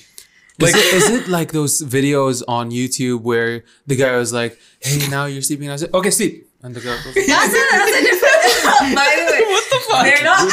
[0.59, 5.27] Like, is, it like those videos on YouTube where the guy was like, "Hey, now
[5.27, 8.03] you're sleeping." And I said, "Okay, sleep," and the girl goes, that's a, that's a
[8.03, 8.27] different.
[8.95, 10.05] By the way, what the fuck?
[10.05, 10.49] They're not.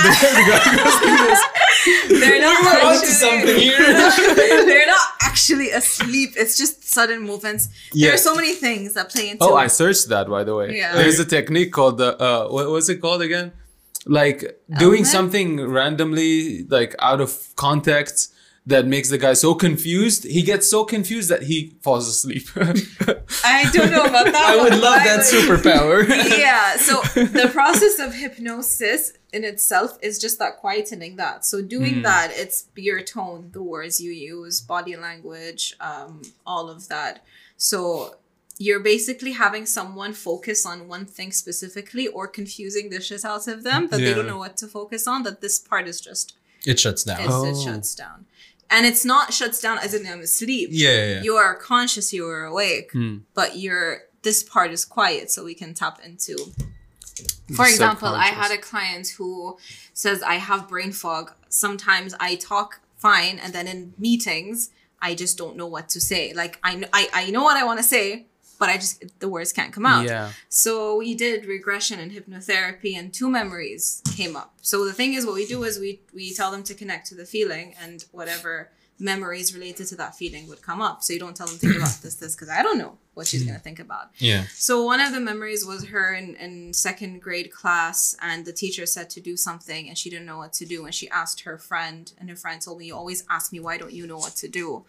[2.10, 3.78] they're not We're onto actually- something here.
[4.66, 6.32] they're not actually asleep.
[6.38, 7.70] It's just sudden movements.
[7.94, 9.44] There are so many things that play into.
[9.44, 9.62] "Oh, it.
[9.62, 10.94] I searched that by the way." Yeah.
[10.96, 13.52] There's a technique called the uh, what was it called again?
[14.06, 14.40] Like
[14.80, 15.08] doing Element?
[15.08, 18.33] something randomly, like out of context.
[18.66, 20.24] That makes the guy so confused.
[20.24, 22.47] He gets so confused that he falls asleep.
[23.43, 24.36] I don't know about that.
[24.57, 26.07] I would love I that would- superpower.
[26.39, 32.03] yeah so the process of hypnosis in itself is just that quietening that so doing
[32.03, 37.26] that it's your tone the words you use body language um, all of that
[37.57, 38.16] so
[38.59, 43.64] you're basically having someone focus on one thing specifically or confusing the shit out of
[43.64, 46.34] them that they don't know what to focus on that this part is just
[46.66, 47.20] it shuts down.
[47.20, 47.66] it's, it Oh.
[47.66, 48.26] shuts down
[48.74, 51.21] and it's not shuts down as in i'm asleep Yeah, yeah, yeah.
[51.28, 53.17] you are conscious you are awake Hmm.
[53.34, 53.91] but you're
[54.28, 56.36] this part is quiet so we can tap into.
[57.55, 59.57] For example i had a client who
[59.93, 61.26] says i have brain fog.
[61.49, 64.69] Sometimes i talk fine and then in meetings
[65.01, 66.34] i just don't know what to say.
[66.34, 68.26] Like i, I, I know what i want to say
[68.64, 70.32] but i just the words can't come out yeah.
[70.47, 74.53] so we did regression and hypnotherapy, and two memories came up.
[74.61, 77.16] So the thing is, what we do is we we tell them to connect to
[77.16, 81.03] the feeling and whatever memories related to that feeling would come up.
[81.03, 83.43] So you don't tell them think about this, this, because I don't know what she's
[83.45, 84.09] gonna think about.
[84.18, 84.45] Yeah.
[84.55, 88.86] So one of the memories was her in, in second grade class, and the teacher
[88.86, 91.57] said to do something, and she didn't know what to do, and she asked her
[91.57, 94.36] friend, and her friend told me, "You always ask me why don't you know what
[94.38, 94.84] to do."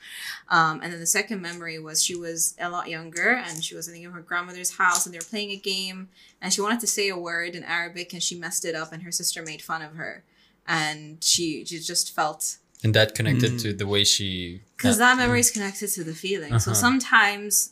[0.48, 3.88] Um, and then the second memory was she was a lot younger, and she was
[3.88, 6.08] I think in her grandmother's house, and they were playing a game,
[6.40, 9.02] and she wanted to say a word in Arabic, and she messed it up, and
[9.02, 10.24] her sister made fun of her,
[10.66, 14.62] and she she just felt And that connected to the way she.
[14.76, 16.58] because that memory is connected to the feeling.
[16.58, 16.80] So Uh-huh.
[16.86, 17.70] sometimes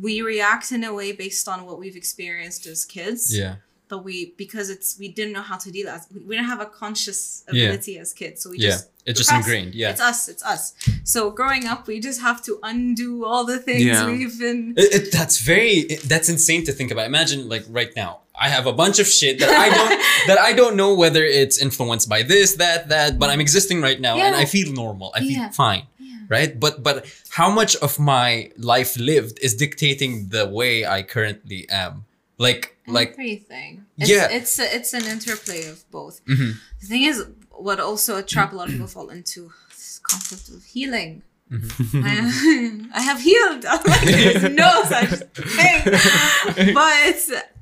[0.00, 3.56] we react in a way based on what we've experienced as kids Yeah.
[3.88, 6.66] but we because it's we didn't know how to deal as we didn't have a
[6.66, 7.64] conscious Yeah.
[7.64, 8.70] ability as kids so we Yeah.
[8.70, 9.74] just It's just ingrained.
[9.74, 9.90] Yeah.
[9.92, 10.74] it's us it's us
[11.04, 14.06] so growing up we just have to undo all the things Yeah.
[14.06, 17.06] we've been It, it- that's very it- that's insane to think about.
[17.06, 18.10] Imagine like right now,
[18.46, 19.92] I have a bunch of shit that I don't
[20.28, 24.00] that I don't know whether it's influenced by this, that, that, but I'm existing right
[24.08, 25.08] now and I feel normal.
[25.18, 25.50] I feel Yeah.
[25.50, 25.84] fine.
[26.28, 26.58] Right?
[26.60, 32.04] But but how much of my life lived is dictating the way I currently am?
[32.38, 34.28] Like like everything it's, Yeah.
[34.30, 36.54] it's a, it's an interplay of both Mhm.
[36.80, 40.48] the thing is what also a trap a lot of people fall into this concept
[40.56, 42.02] of healing Mm-hmm.
[42.04, 43.64] I, I have healed.
[43.64, 45.12] I'm like, there's no such
[45.56, 46.74] thing.
[46.74, 47.18] But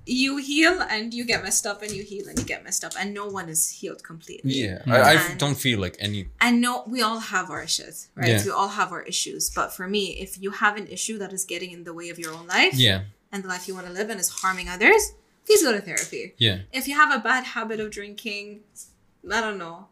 [0.07, 2.93] you heal and you get messed up, and you heal and you get messed up,
[2.99, 4.53] and no one is healed completely.
[4.53, 8.07] yeah, I, I And- don't feel like any And no, we all have our shit,
[8.15, 8.29] right?
[8.29, 8.45] Yeah.
[8.45, 9.51] We all have our issues.
[9.51, 12.19] But for me, if you have an issue that is getting in the way of
[12.19, 13.03] your own life yeah,
[13.33, 15.13] and the life you want to live and is harming others,
[15.45, 16.35] please go to therapy.
[16.39, 16.59] yeah.
[16.73, 18.61] If you have a bad habit of drinking,
[19.31, 19.89] I don't know,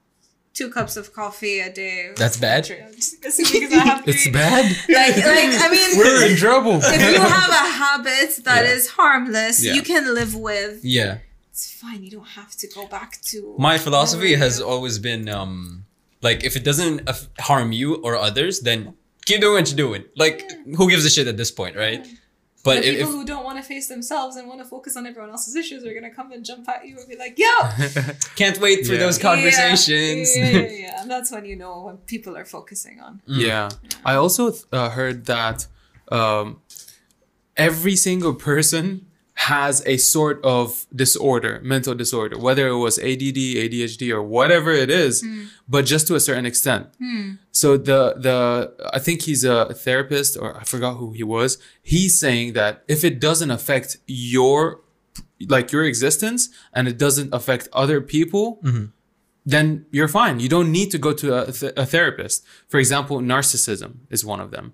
[0.55, 2.13] two cups of coffee a day.
[2.17, 2.65] That's bad?
[2.65, 3.39] Just because
[3.73, 4.65] I have It's bad.
[4.89, 6.77] Like, like I mean, We're in trouble.
[6.83, 8.93] if you have a habit that is Yeah.
[8.93, 9.73] harmless, Yeah.
[9.75, 10.81] you can live with.
[10.85, 11.19] Yeah.
[11.51, 12.03] It's fine.
[12.03, 13.55] You don't have to go back to.
[13.59, 15.85] My philosophy whatever has always been um
[16.23, 16.97] like if it doesn't
[17.41, 18.95] harm you or others, then
[19.27, 20.05] keep doing what you're doing.
[20.17, 20.39] Like
[20.77, 22.07] who gives a shit at this point, right?
[22.65, 24.97] But the if, people if who don't want to face themselves and want to focus
[24.97, 27.47] on everyone else's issues are gonna come and jump at you and be like, "Yo,
[28.37, 29.01] can't wait for Yeah.
[29.05, 30.37] those conversations.
[30.37, 31.01] Yeah, yeah, yeah, yeah.
[31.03, 33.21] And that's when you know what people are focusing on.
[33.27, 33.69] Yeah.
[34.05, 35.67] I also uh, heard that
[36.11, 36.61] um,
[37.57, 39.07] every single person
[39.37, 44.91] has a sort of disorder, mental disorder, whether it was ADD, ADHD, or whatever it
[44.91, 45.25] is,
[45.69, 46.87] but just to a certain extent.
[47.51, 48.39] So the the
[48.93, 51.59] I think he's a therapist, or I forgot who he was.
[51.83, 54.81] He's saying that if it doesn't affect your
[55.49, 58.61] like your existence and it doesn't affect other people,
[59.45, 60.41] then you're fine.
[60.41, 62.45] You don't need to go to a, th- a therapist.
[62.69, 64.73] For example, narcissism is one of them,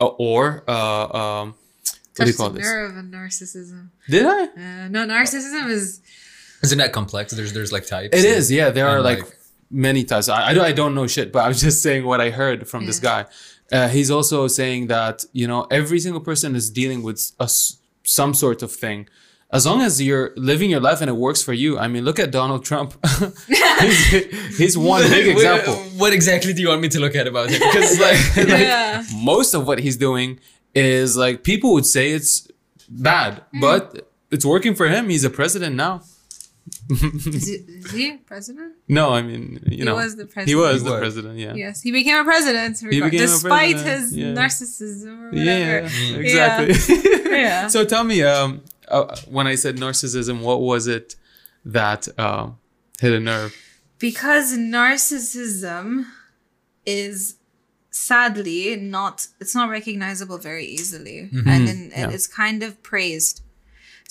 [0.00, 1.54] Uh, or uh, um,
[2.16, 2.64] what do you call this?
[2.64, 3.90] nerve of narcissism.
[4.08, 4.42] Did I?
[4.44, 6.00] Uh, no, narcissism is
[6.62, 7.32] Isn't that complex?
[7.32, 8.16] There's there's like types.
[8.16, 8.50] It is.
[8.50, 9.38] Yeah, there are like, like-
[9.70, 10.28] many types.
[10.28, 12.86] I, I don't, I don't know shit, but I'm just saying what I heard from
[12.86, 13.26] this guy.
[13.72, 17.78] Uh, he's also saying that you know every single person is dealing with a s
[18.04, 19.08] some sort of thing.
[19.52, 21.78] As long as you're living your life and it works for you.
[21.78, 22.94] I mean, look at Donald Trump.
[23.80, 24.10] he's,
[24.58, 25.76] he's one big example.
[25.96, 27.60] What exactly do you want me to look at about him?
[27.60, 29.04] Because like, like yeah.
[29.14, 30.40] most of what he's doing
[30.74, 32.48] is like people would say it's
[32.88, 33.60] bad, Hmm.
[33.60, 35.08] but it's working for him.
[35.08, 36.02] He's a president now.
[36.90, 38.72] Is, he, is he president?
[38.88, 40.48] No, I mean, you know, was the president.
[40.48, 41.00] He was He the was.
[41.00, 41.38] president.
[41.38, 41.54] Yeah.
[41.54, 44.26] Yes, he became a president, became a despite president, his yeah.
[44.34, 47.30] narcissism or Yeah, exactly.
[47.30, 47.66] Yeah.
[47.68, 51.16] So tell me, um, uh, when I said narcissism, what was it
[51.66, 52.58] that um,
[53.00, 53.54] hit a nerve?
[53.98, 56.04] because narcissism
[56.86, 57.36] is
[57.94, 62.10] sadly not it's not recognizable very easily and, and, and Yeah.
[62.10, 63.36] it's kind of praised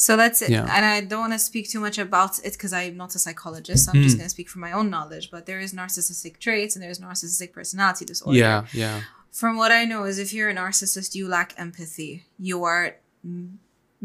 [0.06, 0.74] so that's it Yeah.
[0.76, 3.84] and i don't want to speak too much about it because i'm not a psychologist
[3.90, 4.04] i'm Mm.
[4.08, 7.00] just going to speak from my own knowledge but there is narcissistic traits and there's
[7.08, 9.02] narcissistic personality disorder Yeah, yeah,
[9.42, 12.12] from what I know is if you're a narcissist, you lack empathy.
[12.38, 12.86] You are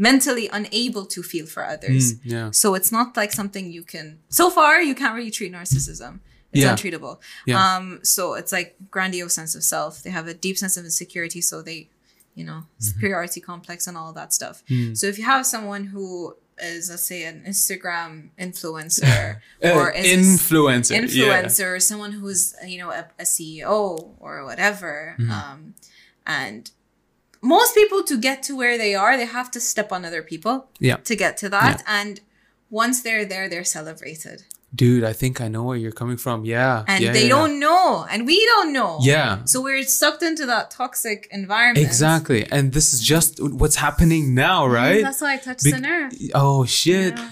[0.08, 2.04] mentally unable to feel for others.
[2.14, 2.50] Mm, yeah.
[2.62, 4.06] So it's not like something you can.
[4.28, 6.20] So far, you can't really treat narcissism.
[6.52, 6.72] It's Yeah.
[6.74, 7.18] untreatable.
[7.46, 7.76] Yeah.
[7.76, 8.00] Um.
[8.02, 10.02] So it's like grandiose sense of self.
[10.02, 11.40] They have a deep sense of insecurity.
[11.40, 11.88] So they,
[12.34, 14.62] you know, superiority complex and all that stuff.
[14.70, 14.96] Mm.
[14.96, 20.06] So if you have someone who is, let's say, an Instagram influencer Uh, or is
[20.06, 20.92] influencer.
[20.92, 21.42] yeah.
[21.42, 25.30] influencer or someone who's you know a, a ceo or whatever Mm-hmm.
[25.30, 25.74] um
[26.26, 26.70] and
[27.40, 30.68] most people to get to where they are they have to step on other people
[30.80, 30.96] Yeah.
[30.96, 32.20] to get to that and
[32.70, 34.44] once they're there they're celebrated
[34.74, 36.44] Dude, I think I know where you're coming from.
[36.44, 36.84] Yeah.
[36.86, 37.28] and yeah, they yeah.
[37.30, 39.44] don't know and we don't know Yeah.
[39.44, 42.46] so we're sucked into that toxic environment Exactly.
[42.50, 45.02] And this is just what's happening now, right?
[45.02, 47.16] that's why i touched Be- the nerve Oh shit.
[47.16, 47.30] Yeah.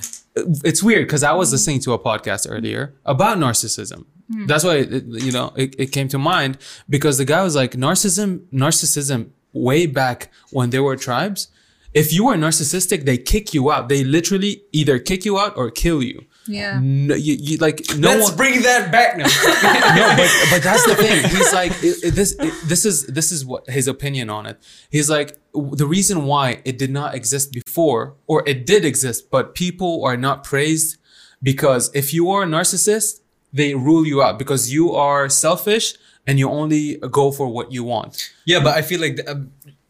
[0.64, 1.54] It's weird because I was mm-hmm.
[1.54, 4.04] listening to a podcast earlier about narcissism.
[4.30, 4.46] Hmm.
[4.46, 6.58] That's why it, you know it, it came to mind
[6.88, 11.48] because the guy was like narcissism, narcissism way back when there were tribes.
[11.94, 13.88] If you were narcissistic, they kick you out.
[13.88, 16.26] They literally either kick you out or kill you.
[16.48, 16.78] Yeah.
[16.82, 18.36] No, you, you like no Let's one.
[18.36, 19.24] bring that back now.
[19.96, 21.28] no, but but that's the thing.
[21.28, 22.32] He's like it, it- this.
[22.38, 24.56] It, this is this is what his opinion on it.
[24.90, 29.54] He's like the reason why it did not exist before, or it did exist, but
[29.54, 30.98] people are not praised
[31.42, 33.20] because if you are a narcissist,
[33.52, 35.94] they rule you out because you are selfish
[36.26, 38.32] and you only go for what you want.
[38.46, 39.36] yeah, but I feel like uh,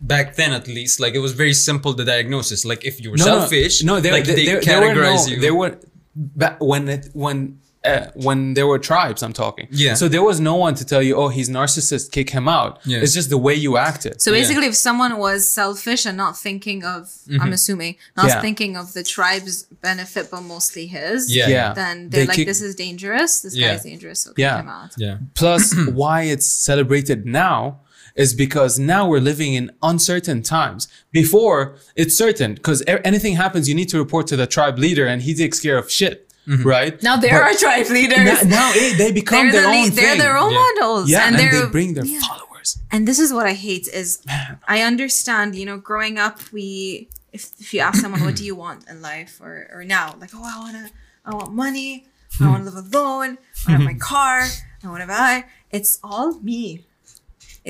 [0.01, 2.65] back then at least, like it was very simple the diagnosis.
[2.65, 4.87] Like if you were No, no, selfish, No, there, like there, they there, there were
[4.95, 5.41] categorize no, you.
[5.41, 5.79] they were
[6.17, 7.59] back when it when.
[7.85, 9.69] Uh, when there were tribes, I'm talking.
[9.71, 9.95] Yeah.
[9.95, 12.99] So there was no one to tell you, "Oh, he's narcissist, kick him out." Yeah.
[12.99, 14.21] It's just the way you acted.
[14.21, 14.41] So Yeah.
[14.41, 18.29] basically, if someone was selfish and not thinking of, I'm assuming, not Mm-hmm.
[18.39, 18.41] Yeah.
[18.41, 21.47] thinking of the tribe's benefit, but mostly his, Yeah.
[21.47, 21.75] Yeah.
[21.75, 23.43] then They they're like, kick- this is dangerous.
[23.43, 23.75] This Yeah.
[23.75, 24.19] guy's dangerous.
[24.19, 24.57] So Yeah.
[24.57, 24.91] kick him out.
[24.97, 25.19] yeah.
[25.35, 27.83] Plus, why it's celebrated now
[28.17, 30.89] is because now we're living in uncertain times.
[31.13, 35.23] Before, it's certain because anything happens, you need to report to the tribe leader, and
[35.23, 36.67] he takes care of shit, mm-hmm.
[36.67, 37.03] right?
[37.03, 38.19] Now there are tribe leaders.
[38.25, 40.19] now, now it, they become they're their the own they're thing.
[40.19, 40.65] their role Yeah.
[40.75, 41.11] models.
[41.11, 42.21] yeah, and, and, they're bring their yeah.
[42.21, 42.79] followers.
[42.91, 44.23] and this is what I hate is
[44.67, 48.55] I understand, you know, growing up we if, if you ask someone what do you
[48.55, 50.91] want in life or or now, like, oh I wanna
[51.25, 52.07] I want money,
[52.41, 53.39] I wanna live alone,
[53.69, 54.47] I want my car,
[54.83, 56.87] I wanna buy it's all me.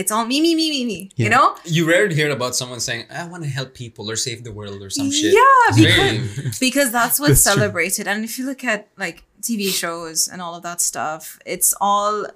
[0.00, 1.10] It's all me, me, me, me, me.
[1.16, 1.24] Yeah.
[1.24, 1.56] You know?
[1.64, 4.82] You rarely hear about someone saying, "I want to help people or save the world"
[4.82, 5.32] or some shit.
[5.32, 7.54] Yeah, because, because that's what's That's true.
[7.54, 8.06] celebrated.
[8.06, 12.26] And if you look at like TV shows and all of that stuff, it's all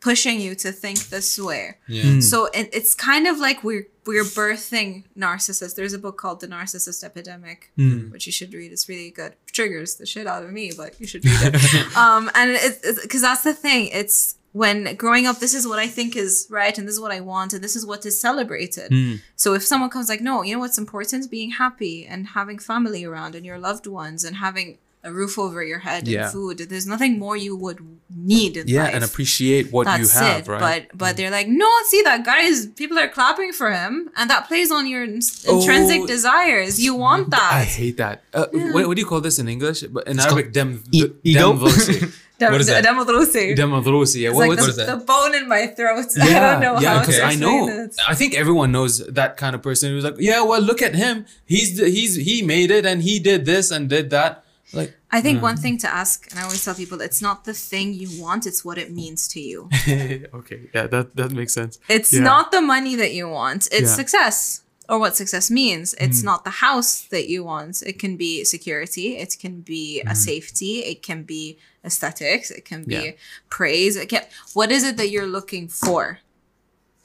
[0.00, 1.76] pushing you to think this way.
[1.86, 2.20] yeah.
[2.20, 5.74] So it, it's kind of like we're we're birthing narcissists.
[5.76, 7.70] There's a book called The Narcissist Epidemic,
[8.12, 8.72] which you should read.
[8.72, 9.34] It's really good.
[9.52, 11.96] Triggers the shit out of me, but you should read it.
[11.96, 13.88] um, and it's because that's the thing.
[13.92, 17.12] It's when growing up, this is what I think is right, and this is what
[17.12, 18.92] I want, and this is what is celebrated.
[19.36, 21.30] So if someone comes like, no, you know what's important?
[21.30, 25.64] Being happy and having family around and your loved ones and having a roof over
[25.64, 26.22] your head Yeah.
[26.24, 26.58] and food.
[26.70, 27.80] There's nothing more you would
[28.14, 30.48] need in Yeah, life and appreciate what that's you have, it.
[30.52, 30.60] right?
[30.60, 34.30] But but they're like, no, see that guy is people are clapping for him, and
[34.30, 35.02] that plays on your
[35.48, 35.58] Oh.
[35.58, 36.78] intrinsic desires.
[36.78, 37.50] You want that.
[37.52, 38.22] I hate that.
[38.32, 39.82] Uh, what, what do you call this in English?
[39.90, 41.58] But in Arabic, dem, E- ego?
[42.50, 42.84] what is that?
[42.84, 43.56] demodrosi.
[43.56, 44.20] Demodrosi.
[44.22, 44.86] Yeah, It's what, like the, is that?
[44.86, 46.06] the bone in my throat.
[46.20, 47.68] I don't know yeah, how to I know.
[47.68, 47.94] it.
[48.08, 51.26] I think everyone knows that kind of person who's like, yeah, well, look at him.
[51.46, 54.44] He's the, he's he made it and he did this and did that.
[54.74, 55.42] Like, I think mm.
[55.42, 58.46] one thing to ask, and I always tell people, it's not the thing you want;
[58.46, 59.68] it's what it means to you.
[60.34, 61.78] okay, yeah, that that makes sense.
[61.90, 62.20] It's Yeah.
[62.22, 63.96] not the money that you want; it's Yeah.
[64.02, 64.62] success
[64.92, 65.86] or what success means.
[66.06, 66.24] It's Mm.
[66.30, 67.74] not the house that you want.
[67.90, 69.06] It can be security.
[69.24, 70.74] It can be a safety.
[70.92, 71.42] It can be
[71.88, 72.46] aesthetics.
[72.58, 73.04] It can be Mm.
[73.06, 73.12] Yeah.
[73.58, 73.94] praise.
[74.02, 74.24] It can,
[74.58, 76.02] what is it that you're looking for?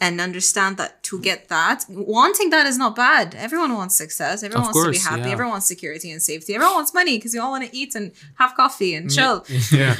[0.05, 3.27] And understand that to get that, wanting that is not bad.
[3.47, 4.43] Everyone wants success.
[4.43, 5.27] Everyone Of wants to be happy.
[5.27, 5.33] yeah.
[5.35, 6.51] Everyone wants security and safety.
[6.55, 8.11] Everyone wants money because you all want to eat and
[8.41, 9.37] have coffee and chill.
[9.71, 9.95] Yeah,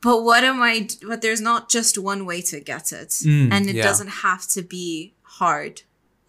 [0.00, 0.88] But what am I?
[1.10, 3.82] But there's not just one way to get it, Mm, and it yeah.
[3.88, 5.74] doesn't have to be hard.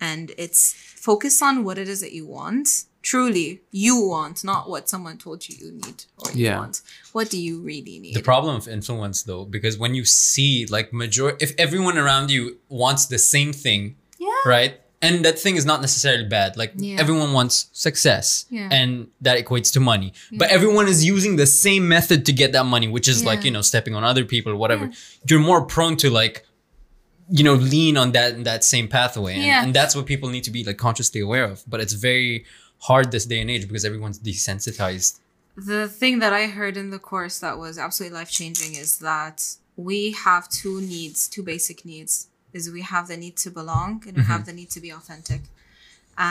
[0.02, 0.76] And it's
[1.10, 2.68] focus on what it is that you want.
[3.02, 6.60] Truly, you want, not what someone told you you need or you Yeah.
[6.60, 6.82] want.
[7.12, 8.16] What do you really need?
[8.16, 12.42] The problem of influence, though, because when you see like major, if everyone around you
[12.70, 13.82] wants the same thing,
[14.18, 14.30] yeah.
[14.56, 14.74] right?
[15.02, 16.50] And that thing is not necessarily bad.
[16.62, 16.96] Like Yeah.
[17.04, 18.70] everyone wants success, Yeah.
[18.80, 18.90] and
[19.26, 20.10] that equates to money.
[20.42, 23.52] But everyone is using the same method to get that money, which is like you
[23.56, 24.86] know stepping on other people, whatever.
[25.28, 26.36] You're more prone to like,
[27.38, 29.64] you know, lean on that that same pathway, and, Yeah.
[29.64, 31.56] and that's what people need to be like consciously aware of.
[31.72, 32.46] But it's very
[32.88, 35.12] hard this day and age because everyone's desensitized.
[35.74, 39.38] The thing that I heard in the course that was absolutely life changing is that
[39.90, 42.14] we have two needs, two basic needs.
[42.58, 45.42] Is we have the need to belong and we have the need to be authentic.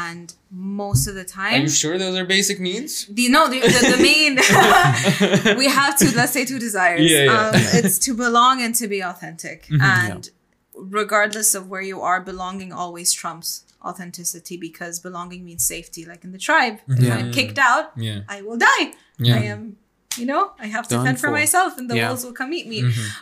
[0.04, 3.06] And most of the time Are you sure those are basic needs?
[3.18, 4.32] the no the, the, the main
[5.62, 7.48] we have to let's say two desires Yeah, yeah.
[7.48, 10.30] Um, it's to belong and to be authentic and
[10.74, 16.32] regardless of where you are belonging always trumps authenticity because belonging means safety like in
[16.32, 17.16] the tribe if Yeah.
[17.16, 18.20] i'm kicked out Yeah.
[18.28, 19.36] i will die Yeah.
[19.36, 19.76] i am
[20.16, 21.32] you know i have to Done fend for for.
[21.32, 22.08] myself and the Yeah.
[22.08, 22.80] wolves will come eat me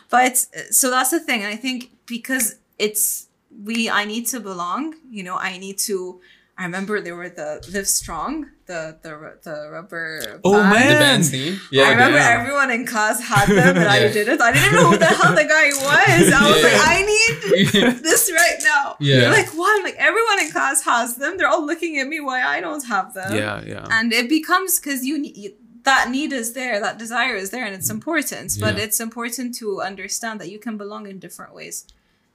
[0.09, 3.27] but uh, so that's the thing and i think because it's
[3.69, 6.21] we i need to belong you know i need to
[6.57, 8.35] i remember there were the Livestrong
[8.71, 10.69] the the, ru- the rubber Oh, band.
[10.73, 10.87] man.
[10.93, 11.55] The band theme?
[11.87, 12.39] I remember damn.
[12.39, 14.41] everyone in class had them and I didn't.
[14.41, 16.25] I didn't know who the hell the guy was.
[16.33, 16.69] I was Yeah.
[16.69, 18.85] like, I need this right now.
[18.99, 19.19] Yeah.
[19.21, 19.83] They're like, what?
[19.87, 21.37] Like everyone in class has them.
[21.37, 23.31] They're all looking at me why I don't have them.
[23.35, 23.87] yeah, yeah.
[23.91, 25.53] And it becomes because you need
[25.83, 28.47] that need is there, that desire is there, and it's important.
[28.59, 28.83] But Yeah.
[28.85, 31.77] it's important to understand that you can belong in different ways,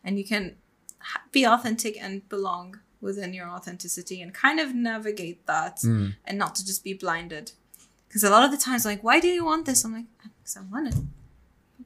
[0.05, 0.57] and you can
[1.31, 2.67] be authentic and belong
[3.06, 7.52] within your authenticity, and kind of navigate that, and not to just be blinded.
[8.08, 9.84] Because a lot of the times, like, why do you want this?
[9.86, 10.06] I'm like,
[10.40, 10.96] because I want it.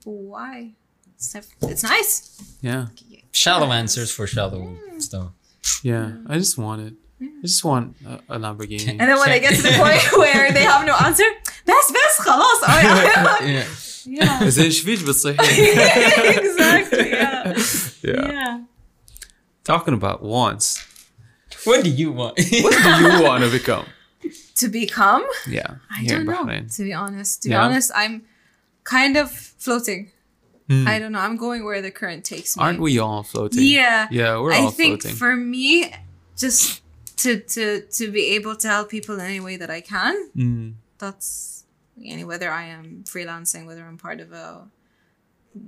[0.04, 0.72] But why?
[1.16, 2.14] It's, nev- it's nice.
[2.62, 2.88] Yeah.
[3.32, 5.30] Shallow answers for shallow stuff.
[5.84, 6.12] Yeah.
[6.28, 6.94] I just want it.
[7.22, 8.90] I just want a, a Lamborghini.
[8.90, 11.24] And then when they get to the point where they have no answer,
[11.68, 13.66] بس بس خلاص oh yeah
[14.06, 14.42] Yeah.
[14.42, 15.74] yeah زي ايش فيك بتصيحي؟
[16.36, 17.58] exactly yeah
[18.04, 18.32] Yeah.
[18.32, 18.58] yeah
[19.64, 20.68] Talking about wants.
[21.65, 22.39] what do you want?
[22.65, 23.87] What do you want to become?
[24.57, 25.77] to become Yeah.
[25.91, 26.75] I don't know Bahrain.
[26.77, 27.59] to be honest to Yeah.
[27.61, 28.23] be honest I'm
[28.85, 30.11] kind of floating
[30.69, 30.87] Hmm.
[30.87, 33.63] I don't know I'm going where the current takes me Aren't we all floating?
[33.65, 35.93] yeah Yeah, we're I all think for me
[36.37, 36.83] just
[37.23, 40.75] to to to be able to help people in any way that I can Mm.
[40.99, 41.65] that's
[42.05, 44.69] any whether I am freelancing, whether I'm part of a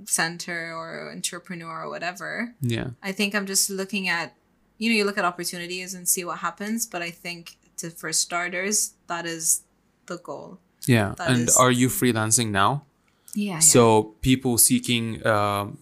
[0.04, 2.54] center or entrepreneur or whatever.
[2.60, 2.90] Yeah.
[3.02, 4.34] I think I'm just looking at
[4.82, 8.12] you know, you look at opportunities and see what happens, but I think to for
[8.12, 9.62] starters, that is
[10.06, 10.58] the goal.
[10.88, 11.14] Yeah.
[11.18, 12.72] That and is- are you freelancing now?
[13.34, 13.60] Yeah.
[13.60, 13.82] So
[14.28, 15.78] people seeking um,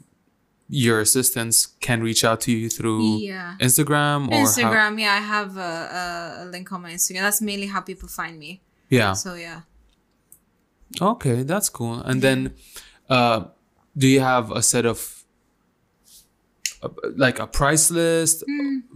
[0.69, 3.57] your assistance can reach out to you through Yeah.
[3.59, 7.23] Instagram or how- Instagram, yeah, I have a, a, link on my Instagram.
[7.29, 8.61] That's mainly how people find me.
[8.91, 9.15] yeah.
[9.15, 9.61] So yeah.
[11.01, 12.01] Okay, that's cool.
[12.03, 12.55] And then,
[13.09, 13.45] uh,
[13.97, 15.20] do you have a set of
[17.17, 18.45] like a price list?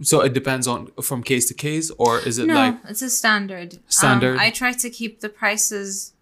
[0.01, 2.47] So it depends on from case to case, or is it.
[2.47, 3.79] No, like it's a standard.
[3.87, 4.33] Standard?
[4.35, 6.13] Um, I try to keep the prices.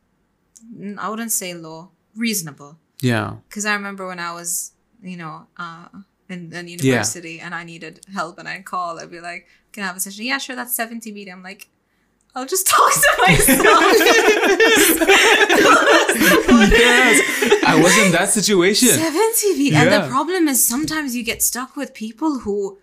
[0.76, 2.78] mm, I wouldn't say low, reasonable.
[3.02, 5.88] yeah, Because I remember when I was, you know, uh,
[6.30, 9.88] in, in university and I needed help and I'd call, I'd be like, "Can I
[9.88, 10.56] have a session?" Yeah, sure.
[10.56, 11.32] That's seventy BD.
[11.32, 11.70] I'm like,
[12.36, 13.64] I'll just talk to myself.
[16.72, 18.90] yes, I was in that situation.
[18.90, 22.78] Seventy BD, and the problem is sometimes you get stuck with people who,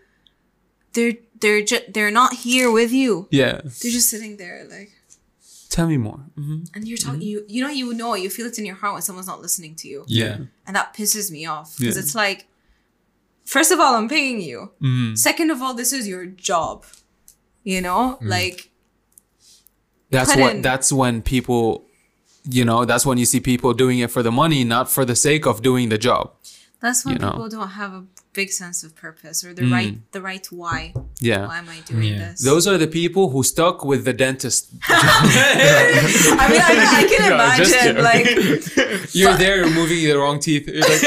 [0.93, 3.27] they're they're ju- they're not here with you.
[3.31, 4.93] Yeah, They're just sitting there like.
[5.69, 6.21] tell me more.
[6.37, 8.93] hmm And you're talking, you you know, you know, you feel it in your heart
[8.95, 10.39] when someone's not listening to you, Yeah.
[10.67, 12.03] and that pisses me off because Yeah.
[12.03, 12.47] it's like,
[13.45, 14.71] first of all, I'm paying you.
[14.81, 16.85] hmm Second of all, this is your job.
[17.63, 18.70] You know, like
[20.11, 20.63] That's Put what.
[20.63, 21.85] That's when people,
[22.49, 25.15] you know, that's when you see people doing it for the money, not for the
[25.17, 26.33] sake of doing the job.
[26.81, 27.29] that's when You know.
[27.29, 27.33] Mm.
[27.33, 30.95] people don't have a big sense of purpose or the right the right why.
[31.21, 31.47] Yeah.
[31.51, 32.19] Why am I doing Yeah.
[32.31, 32.43] this?
[32.51, 34.63] those are the people who stuck with the dentist.
[34.89, 38.27] I mean, I, I can No, imagine like
[39.15, 40.65] You're there removing the wrong teeth.
[40.69, 41.03] You're like,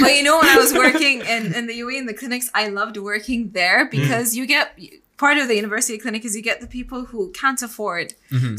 [0.00, 2.68] but you know when I was working in, in the UAE in the clinics, I
[2.68, 3.90] loved working there Mm.
[3.90, 4.66] because you get
[5.24, 8.06] part of the university clinic is you get the people who can't afford.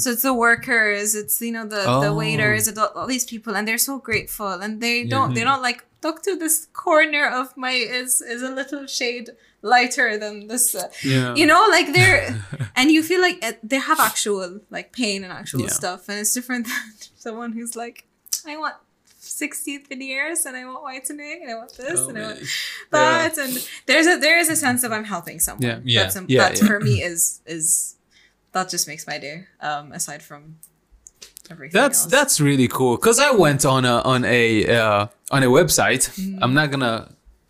[0.01, 2.13] So it's the workers, it's you know the the Mm-hmm.
[2.15, 2.21] Oh.
[2.23, 2.63] waiters,
[2.99, 6.33] all, these people, and they're so grateful, and they don't they're not like doctor.
[6.45, 9.27] This corner of my is is a little shade
[9.73, 10.65] lighter than this.
[10.75, 11.29] Uh, yeah.
[11.39, 12.23] you know like they're
[12.77, 15.79] and you feel like it, they have actual like pain and actual Yeah.
[15.81, 16.83] stuff and it's different than
[17.25, 17.97] someone who's like
[18.51, 18.75] i want
[19.41, 22.39] 16th veneers and i want whitening and i want this Oh, and i want
[22.91, 23.53] that and
[23.87, 25.79] there's a there is a sense of i'm helping someone Yeah.
[25.83, 26.01] Yeah.
[26.03, 26.67] that's, um, Yeah, that yeah.
[26.67, 27.21] for me is
[27.55, 27.95] is
[28.53, 29.37] that just makes my day
[29.69, 30.41] um aside from
[31.49, 32.11] everything That's else.
[32.11, 34.43] that's really cool because I went on a on a
[34.79, 36.03] uh, on a website.
[36.41, 36.95] I'm not gonna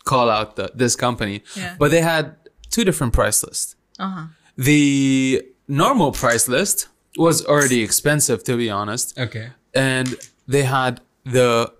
[0.04, 1.76] call out the, this company, Yeah.
[1.78, 2.24] but they had
[2.70, 3.76] two different price lists.
[3.98, 4.26] uh-huh
[4.56, 9.46] The normal price list was already expensive, to be honest, Okay.
[9.74, 10.08] and
[10.48, 11.72] they had the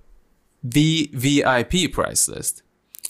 [0.67, 2.63] VVIP price list,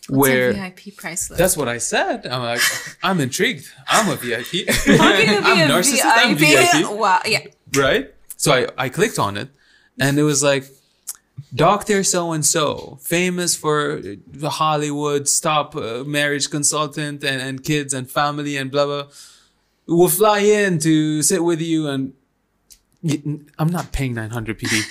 [0.09, 2.26] where it's a vip price list that's what I said.
[2.26, 2.61] I'm like,
[3.02, 3.70] I'm intrigued.
[3.88, 4.68] I'm a VIP.
[4.68, 6.00] How can it be I'm a narcissist.
[6.05, 6.90] I'm VIP.
[6.98, 7.46] wow yeah
[7.76, 8.14] right?
[8.36, 9.48] So I, I clicked on it
[10.00, 10.64] and it was like
[11.55, 12.05] Dr.
[12.05, 18.11] So and so, famous for the Hollywood, top uh, marriage consultant and, and kids and
[18.11, 19.05] family and blah blah.
[19.86, 22.14] Will fly in to sit with you and
[23.59, 24.82] I'm not paying 900 BD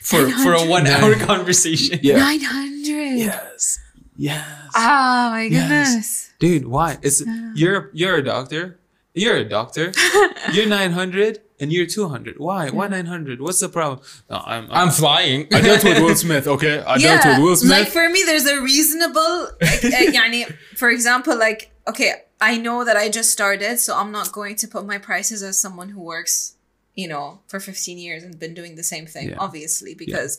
[0.00, 1.98] for for a one hour conversation.
[2.02, 2.18] Yeah.
[2.18, 3.18] Nine hundred.
[3.18, 3.78] Yes.
[4.16, 4.44] Yes.
[4.74, 5.94] Oh my goodness.
[5.94, 6.32] Yes.
[6.38, 6.98] Dude, why?
[7.02, 7.52] is yeah.
[7.54, 8.78] you're you're a doctor.
[9.14, 9.92] You're a doctor.
[10.52, 12.38] you're nine hundred and you're two hundred.
[12.38, 12.66] Why?
[12.66, 12.72] Yeah.
[12.72, 13.40] Why nine hundred?
[13.40, 14.00] What's the problem?
[14.28, 15.48] No, I'm I'm, I'm flying.
[15.52, 16.46] I dealt with Will Smith.
[16.46, 17.70] Okay, I yeah, dealt with Will Smith.
[17.70, 19.48] Like for me, there's a reasonable.
[19.60, 24.12] Like, uh, yani, for example, like okay, I know that I just started, so I'm
[24.12, 26.55] not going to put my prices as someone who works
[26.96, 29.36] you know, for 15 years and been doing the same thing, Yeah.
[29.38, 30.38] obviously, because,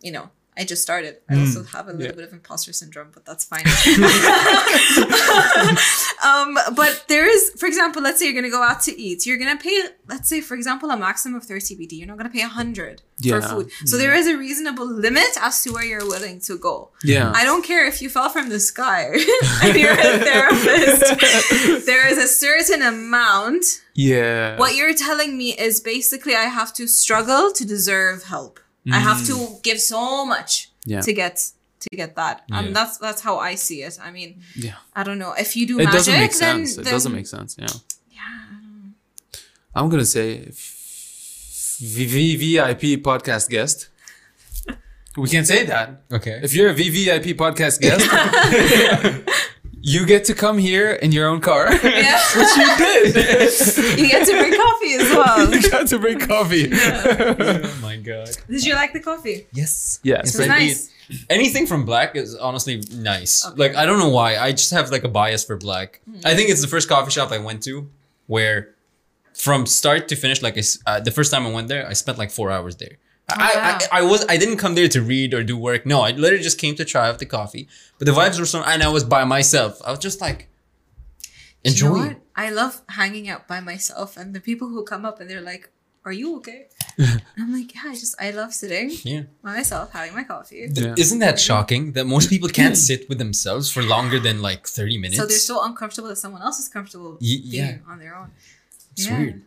[0.00, 1.18] you know, I just started.
[1.28, 2.12] I also have a little yeah.
[2.12, 3.64] bit of imposter syndrome, but that's fine.
[6.24, 9.26] um, but there is, for example, let's say you're gonna go out to eat.
[9.26, 11.92] You're gonna pay, let's say, for example, a maximum of 30 BD.
[11.98, 13.40] You're not gonna pay a hundred Yeah.
[13.40, 13.70] for food.
[13.84, 16.90] So there is a reasonable limit as to where you're willing to go.
[17.04, 17.32] Yeah.
[17.34, 19.12] I don't care if you fell from the sky
[19.62, 21.86] and you're a therapist.
[21.86, 23.64] there is a certain amount.
[23.94, 24.56] yeah.
[24.58, 28.60] What you're telling me is basically I have to struggle to deserve help.
[28.92, 30.92] I have to give so much Mm.
[30.92, 31.00] Yeah.
[31.02, 31.36] to get
[31.80, 32.42] to get that.
[32.48, 32.58] Yeah.
[32.58, 33.98] Um, that's that's how I see it.
[34.02, 34.76] I mean, Yeah.
[34.94, 36.78] I don't know if you do It magic, doesn't make then, sense.
[36.78, 37.56] It doesn't make sense.
[37.58, 37.66] Yeah.
[38.12, 39.40] Yeah.
[39.74, 40.48] I'm gonna say
[41.80, 43.88] V- VIP podcast guest.
[45.16, 46.02] We can say that.
[46.12, 46.40] Okay.
[46.42, 48.04] If you're a VVIP podcast guest,
[49.86, 51.72] you get to come here in your own car.
[51.72, 52.20] Yeah.
[52.36, 53.98] Which you did.
[53.98, 55.54] you get to bring coffee as well.
[55.54, 56.70] you got to bring coffee.
[56.72, 58.36] oh my god.
[58.50, 59.46] Did you like the coffee?
[59.52, 60.00] Yes.
[60.02, 60.34] Yes.
[60.34, 60.90] It was nice.
[61.30, 63.46] Anything from black is honestly nice.
[63.54, 64.36] Like I don't know why.
[64.36, 66.00] I just have like a bias for black.
[66.24, 67.88] I think it's the first coffee shop I went to
[68.26, 68.74] where
[69.34, 71.92] from start to finish, like I s uh, the first time I went there, I
[71.92, 72.96] spent like four hours there.
[73.28, 73.78] Oh, I, wow.
[73.92, 75.84] I, I was I didn't come there to read or do work.
[75.84, 77.68] No, I literally just came to try out the coffee.
[77.98, 79.80] But the vibes were so and I was by myself.
[79.84, 80.48] I was just like
[81.64, 82.16] You know enjoying.
[82.36, 85.64] I love hanging out by myself, and the people who come up and they're like,
[86.04, 86.66] "Are you okay?"
[87.38, 89.22] I'm like, "Yeah, I just I love sitting yeah.
[89.42, 90.94] by myself, having my coffee." Yeah.
[90.96, 94.98] Isn't that shocking that most people can't sit with themselves for longer than like 30
[94.98, 95.16] minutes?
[95.18, 97.90] So they're so uncomfortable that someone else is comfortable Ye- being yeah.
[97.92, 98.30] on their own.
[98.92, 99.18] It's Yeah.
[99.18, 99.42] weird.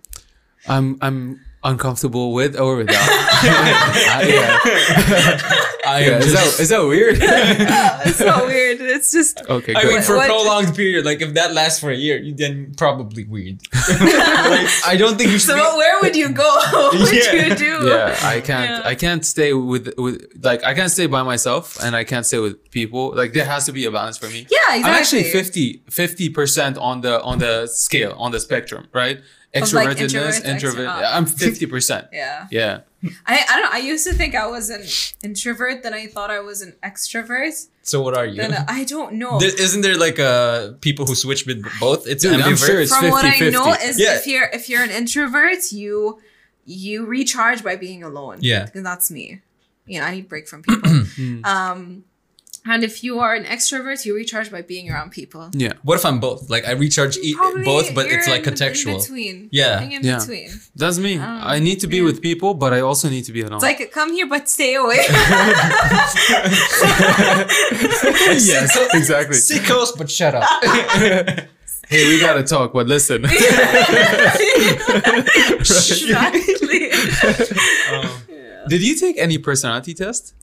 [0.68, 2.96] I'm I'm uncomfortable with or without.
[3.02, 5.66] I, uh, yeah.
[5.86, 7.18] I Yeah, am Is, that, is that weird?
[7.22, 8.80] it's so weird.
[8.82, 11.90] It's just okay, I mean, for What- a prolonged period, like if that lasts for
[11.90, 13.60] a year, you then probably weird.
[13.74, 15.50] like, I don't think you should.
[15.50, 15.56] so.
[15.56, 16.44] be- Where would you go?
[16.44, 17.48] what would Yeah.
[17.50, 17.88] you do?
[17.88, 18.90] yeah i can't Yeah.
[18.92, 22.40] i can't stay with with like i can't stay by myself and i can't stay
[22.40, 24.84] with people like there has to be a balance for me Yeah, exactly.
[24.92, 25.84] i'm actually exactly.
[25.90, 29.24] 50 50% on the on the scale on the spectrum right like,
[29.54, 32.48] extrovertedness introvert introvert extro- i'm 50% Yeah.
[32.52, 32.80] yeah
[33.26, 33.70] I, I don't know.
[33.72, 34.84] I used to think I was an
[35.24, 37.56] introvert, then I thought I was an extrovert.
[37.82, 38.36] so what are you?
[38.36, 39.40] Then I don't know.
[39.40, 42.06] There, isn't there like uh people who switch with both?
[42.08, 44.18] It's Dude, I'm sure it's From 50 what I 50 know is Yeah.
[44.18, 46.20] if you're if you're an introvert, you
[46.66, 48.40] you recharge by being alone.
[48.42, 48.68] Yeah.
[48.76, 49.40] And that's me.
[49.86, 50.92] You know, I need break from people.
[51.46, 52.04] um
[52.66, 55.50] and if you are an extrovert, you recharge by being around people.
[55.54, 56.50] yeah What if I'm both?
[56.50, 57.36] Like I recharge e-
[57.66, 58.96] both, but it's like contextual.
[58.96, 59.50] In between.
[59.52, 59.82] Yeah.
[59.82, 60.20] In Yeah.
[60.20, 60.50] between.
[60.76, 61.24] that's me Oh,
[61.56, 62.04] i need to be yeah.
[62.10, 64.76] with people but i also need to be alone It's like come here but stay
[64.76, 64.98] away.
[68.52, 70.44] yes exactly Sickos, but shut up.
[71.90, 73.26] hey we gotta talk but listen
[75.66, 76.92] exactly.
[77.92, 78.10] Um,
[78.68, 80.34] did you take any personality test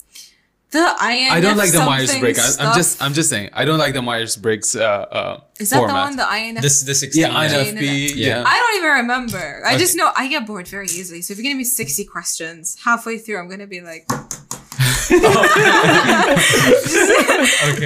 [0.73, 2.59] The INF I don't like the Myers Briggs.
[2.59, 5.71] I, I'm just, I'm just saying, I don't like the Myers Briggs uh, uh, Is
[5.71, 5.95] that format.
[5.95, 6.61] the one the INF?
[6.63, 7.23] this this 16.
[7.23, 7.47] yeah, I.
[7.47, 8.15] INFP.
[8.17, 8.27] Yeah.
[8.27, 8.43] Yeah.
[8.45, 9.63] I don't even remember.
[9.65, 11.23] I just know I get bored very easily.
[11.23, 14.09] So if you're gonna be 60 questions, halfway through I'm gonna be like
[15.11, 15.21] Okay.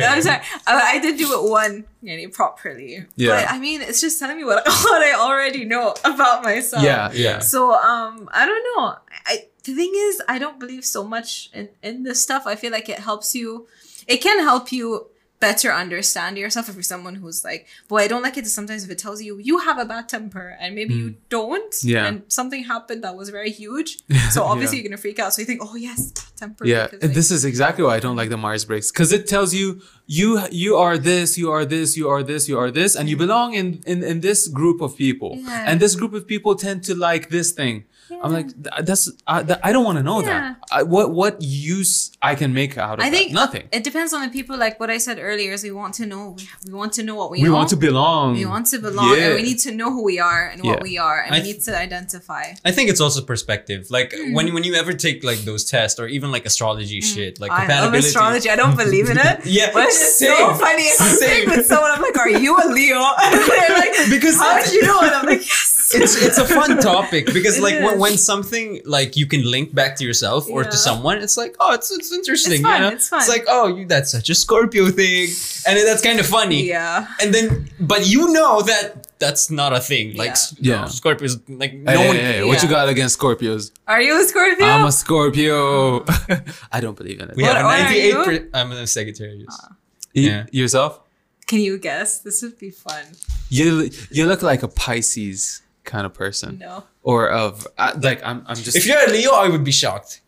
[0.05, 0.41] I'm sorry.
[0.67, 3.05] I, I did do it one yani, properly.
[3.17, 3.43] Yeah.
[3.45, 6.83] But I mean it's just telling me what, what I already know about myself.
[6.83, 8.97] yeah, yeah, So um I don't know.
[9.27, 12.43] I the thing is I don't believe so much in, in this stuff.
[12.47, 13.67] I feel like it helps you
[14.07, 15.07] it can help you
[15.41, 18.91] better understand yourself if you're someone who's like, boy, I don't like it sometimes if
[18.91, 21.73] it tells you you have a bad temper and maybe you don't.
[21.73, 21.85] Mm.
[21.85, 22.07] Yeah.
[22.07, 23.99] And something happened that was very huge.
[24.33, 24.83] So obviously Yeah.
[24.83, 25.33] you're gonna freak out.
[25.33, 26.67] So you think, oh yes, temper.
[26.67, 26.85] yeah.
[26.89, 28.93] because, like- This is exactly why I don't like the Myers Briggs.
[28.93, 29.81] because it tells you
[30.19, 30.29] you
[30.65, 33.49] you are this, you are this, you are this, you are this, and you belong
[33.61, 35.69] in in, in this group of people, Yeah.
[35.69, 37.77] and this group of people tend to like this thing.
[38.25, 38.49] I'm like,
[38.89, 39.05] that's
[39.35, 40.27] I, that, I don't want to know Yeah.
[40.31, 40.53] that.
[40.79, 41.35] I, what what
[41.75, 41.93] use
[42.31, 43.17] I can make out of I that?
[43.17, 43.65] think nothing.
[43.79, 44.55] It depends on the people.
[44.65, 46.25] Like what I said earlier, is we want to know.
[46.67, 47.55] We want to know what we, we know.
[47.59, 48.27] want to belong.
[48.43, 49.27] We want to belong, Yeah.
[49.27, 51.43] and we need to know who we are and what we are, and I we
[51.45, 52.45] th- need to identify.
[52.69, 53.81] I think it's also perspective.
[53.97, 54.35] Like Hmm.
[54.37, 57.55] when when you ever take like those tests or even like astrology shit, like I
[57.55, 58.09] love compatibility.
[58.09, 58.49] astrology.
[58.51, 59.37] I don't believe in it.
[59.59, 60.83] Yeah, but it's so funny.
[60.85, 61.19] If I'm same.
[61.19, 64.73] sitting with someone, I'm like, "Are you a Leo?" And they're like, Because how did
[64.73, 65.01] you know?
[65.01, 68.01] And I'm like, "Yes." it's it's a fun topic because It like when, is.
[68.01, 71.73] when something like you can link back to yourself or to someone, it's like oh
[71.75, 72.61] it's it's interesting.
[72.61, 72.95] It's fun, you know?
[72.95, 73.27] it's fun.
[73.29, 75.27] like oh you that's such a Scorpio thing,
[75.67, 76.63] and then that's kind of funny.
[76.69, 77.09] Yeah.
[77.21, 80.17] And then but you know that that's not a thing.
[80.17, 80.33] Like Yeah.
[80.33, 80.85] s- Yeah.
[81.01, 82.17] Scorpios like no hey, one.
[82.17, 83.73] hey, what you got against Scorpios?
[83.89, 84.67] Are you a Scorpio?
[84.67, 86.05] I'm a Scorpio.
[86.77, 87.37] I don't believe in it.
[87.37, 88.13] We What- have a what are ninety eight.
[88.15, 88.23] you?
[88.25, 89.59] Per- I'm a Sagittarius.
[89.61, 89.77] Y-
[90.13, 90.47] yeah.
[90.53, 91.01] Yourself?
[91.47, 92.21] Can you guess?
[92.21, 93.05] This would be fun.
[93.49, 96.85] You you look like a Pisces kind of person, No.
[97.03, 100.21] or of uh, like I'm I'm just if you're a Leo, I would be shocked.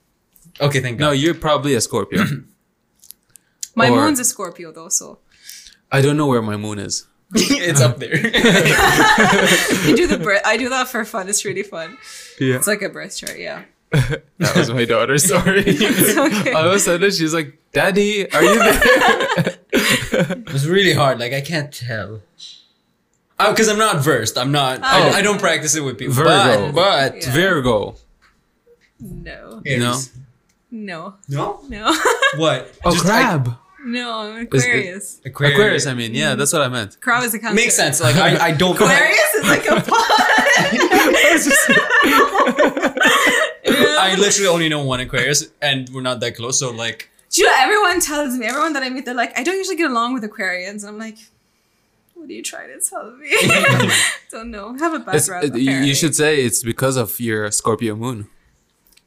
[0.60, 1.04] Okay, thank God.
[1.06, 2.24] No, you're probably a Scorpio.
[3.74, 5.18] My Or- moon's a Scorpio though, so
[5.90, 7.06] I don't know where my moon is.
[7.34, 8.14] it's up there.
[9.86, 10.42] you do the birth.
[10.44, 11.28] I do that for fun.
[11.28, 11.96] It's really fun.
[12.38, 12.56] Yeah.
[12.56, 13.38] It's like a birth chart.
[13.38, 13.62] Yeah.
[14.38, 15.18] That was my daughter.
[15.32, 15.60] Sorry.
[15.60, 16.52] okay.
[16.52, 21.20] All of a sudden, she's like, "Daddy, are you there?" it's really hard.
[21.20, 22.22] Like I can't tell.
[23.38, 24.38] Oh, because I'm not versed.
[24.38, 24.78] I'm not.
[24.78, 24.82] Oh.
[24.84, 26.14] I, I don't practice it with people.
[26.14, 26.72] Virgo.
[26.72, 27.32] But, but Yeah.
[27.32, 27.96] Virgo.
[29.00, 29.62] No.
[29.66, 30.12] Aries.
[30.70, 31.14] No.
[31.28, 31.60] No.
[31.68, 31.94] No.
[32.36, 32.72] What?
[32.84, 33.56] Oh, Just, I- crab.
[33.84, 34.20] no.
[34.20, 35.20] I'm Is it- Aquarius.
[35.24, 35.54] Aquarius.
[35.54, 35.86] Aquarius.
[35.86, 36.38] I mean, yeah, mm-hmm.
[36.38, 37.00] that's what I meant.
[37.00, 37.54] Crab is a cancer.
[37.54, 38.00] Makes sense.
[38.00, 38.74] Like I, I don't.
[38.74, 40.22] Aquarius is like a pond.
[44.02, 46.58] I literally only know one Aquarius, and we're not that close.
[46.58, 49.42] So like, Do you know, everyone tells me, everyone that I meet, they're like, I
[49.42, 50.80] don't usually get along with Aquarians.
[50.82, 51.18] And I'm like,
[52.14, 53.28] what are you trying to tell me?
[54.30, 54.76] don't know.
[54.78, 55.56] Have a It's- background.
[55.56, 58.28] it- you- you should say it's because of your Scorpio moon.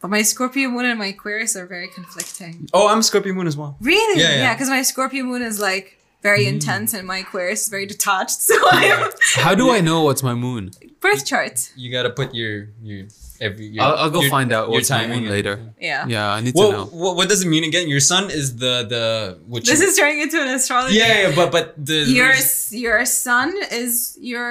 [0.02, 2.68] But my Scorpio moon and my Aquarius are very conflicting.
[2.74, 3.76] oh, I'm Scorpio moon as well.
[3.82, 4.22] Really?
[4.22, 4.38] Yeah, yeah.
[4.46, 5.95] Yeah, because my Scorpio moon is like
[6.30, 6.53] very mm.
[6.53, 8.39] intense and my Aquarius is very detached.
[8.49, 9.11] So I'm
[9.47, 10.63] How do I know what's my moon?
[11.05, 11.55] birth chart.
[11.82, 12.55] You gotta put your
[12.89, 13.01] your
[13.47, 13.65] every.
[13.76, 15.55] Your, I'll, I'll go your- find out your what's my timing moon and- later.
[15.89, 16.13] Yeah.
[16.15, 16.86] Yeah, I need to know.
[17.03, 17.86] what, what does it mean again?
[17.95, 19.03] Your sun is the the
[19.53, 20.95] which This is turning into an astrology.
[21.01, 23.49] yeah, yeah, but but the Your s- your sun
[23.84, 24.49] is your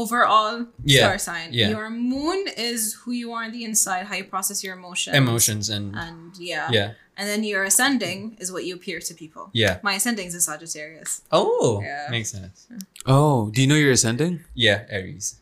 [0.00, 1.48] overall Yeah, star sign.
[1.52, 1.70] yeah.
[1.76, 2.40] Your moon
[2.70, 5.16] is who you are on the inside, how you process your emotions.
[5.16, 6.68] emotions and And yeah.
[6.76, 6.88] yeah
[7.18, 9.50] And then your ascending is what you appear to people.
[9.52, 9.78] yeah.
[9.82, 11.22] My ascending is a Sagittarius.
[11.32, 12.06] Oh, Yeah.
[12.10, 12.66] makes sense.
[13.06, 14.44] Oh, do you know your ascending?
[14.54, 15.36] Yeah, Aries.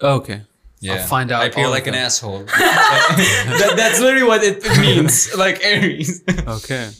[0.00, 0.42] Oh, okay.
[0.78, 2.04] Yeah, I'll find out I feel like an them.
[2.06, 2.44] asshole.
[2.44, 5.34] that, that's literally what it means.
[5.36, 6.22] Like Aries.
[6.56, 6.90] Okay.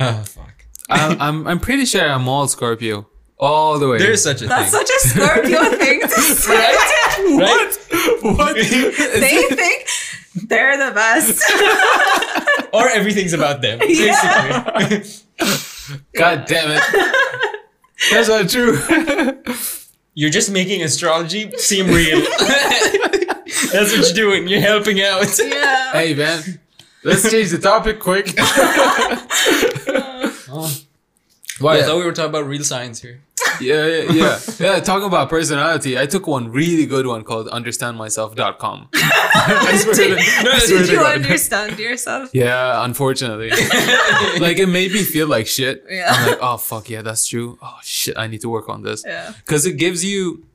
[0.00, 0.54] oh fuck.
[0.88, 3.06] I'm, I'm I'm pretty sure I'm all Scorpio,
[3.38, 3.98] all the way.
[3.98, 4.48] There is such a thing.
[4.48, 4.80] That's thing.
[4.86, 6.54] such a Scorpio thing to say.
[6.54, 7.76] right?
[8.22, 8.56] what?
[9.20, 9.86] They think
[10.48, 11.40] they're the best.
[12.74, 13.78] Or everything's about them.
[13.80, 15.20] Basically.
[16.16, 16.82] God damn it.
[18.10, 18.78] That's not true.
[20.14, 22.20] You're just making astrology seem real.
[23.72, 24.46] That's what you're doing.
[24.46, 25.26] You're helping out.
[25.38, 25.90] yeah.
[25.92, 26.60] hey man,
[27.02, 28.32] let's change the topic quick.
[30.48, 30.72] Oh.
[31.58, 31.74] Why?
[31.74, 31.84] I Yeah.
[31.86, 33.20] thought we were talking about real science here.
[33.60, 34.38] Yeah, yeah, yeah.
[34.58, 38.88] Yeah, talking about personality, I took one really good one called understandmyself.com.
[38.94, 41.14] I swear to, I swear Did you God.
[41.16, 42.30] understand yourself?
[42.32, 43.50] Yeah, unfortunately.
[44.40, 45.84] like it made me feel like shit.
[45.88, 46.12] Yeah.
[46.12, 47.58] I'm like, oh fuck yeah, that's true.
[47.62, 49.04] Oh shit, I need to work on this.
[49.06, 49.32] Yeah.
[49.36, 50.46] Because it gives you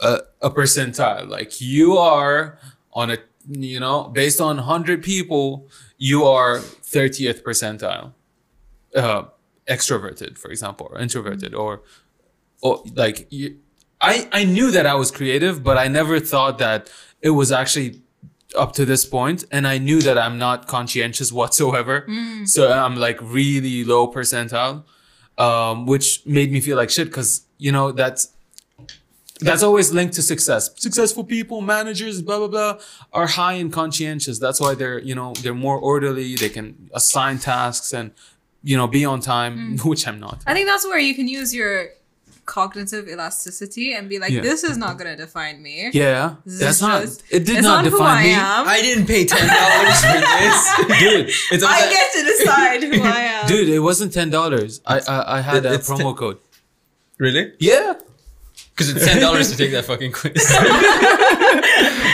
[0.00, 1.28] a, a percentile.
[1.28, 2.58] Like you are
[2.92, 8.12] on a you know, based on hundred people, you are 30th percentile.
[8.94, 9.24] Uh
[9.68, 11.82] extroverted, for example, or introverted, or
[12.66, 13.58] or like you,
[14.00, 16.90] I I knew that I was creative, but I never thought that
[17.22, 18.02] it was actually
[18.56, 22.06] up to this point and i knew that i'm not conscientious whatsoever.
[22.44, 24.84] So i'm like really low percentile
[25.38, 28.32] um, which made me feel like shit because you know that's
[29.40, 30.70] that's always linked to success.
[30.80, 32.78] Successful people managers blah blah blah
[33.12, 34.38] are high and conscientious.
[34.38, 38.12] That's why they're you know they're more orderly they can assign tasks and
[38.62, 40.42] you know be on time which i'm not.
[40.46, 41.90] I think that's where you can use your
[42.46, 44.40] cognitive elasticity and be like, Yeah.
[44.40, 45.90] this is not going to define me.
[45.92, 48.68] yeah This that's not just- it did it's not not who define I me am.
[48.68, 53.02] I didn't pay ten dollars for this, dude It's I also- get to decide who
[53.02, 53.48] I am.
[53.48, 56.38] dude it wasn't ten dollars I, I i had It- a promo ten- code
[57.18, 57.52] really?
[57.58, 57.94] yeah
[58.70, 60.36] Because it's ten dollars to take that fucking quiz.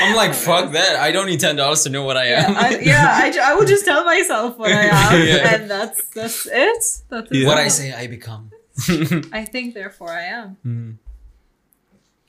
[0.05, 0.95] I'm like, fuck that.
[0.97, 2.57] I don't need ten dollars to know what I am.
[2.57, 5.55] I, yeah, I, ju- I would just tell myself what I am, Yeah.
[5.55, 6.83] and that's that's it.
[7.11, 7.49] That's Yeah.
[7.49, 8.51] What I say, I become.
[9.33, 10.99] I think, therefore, I am.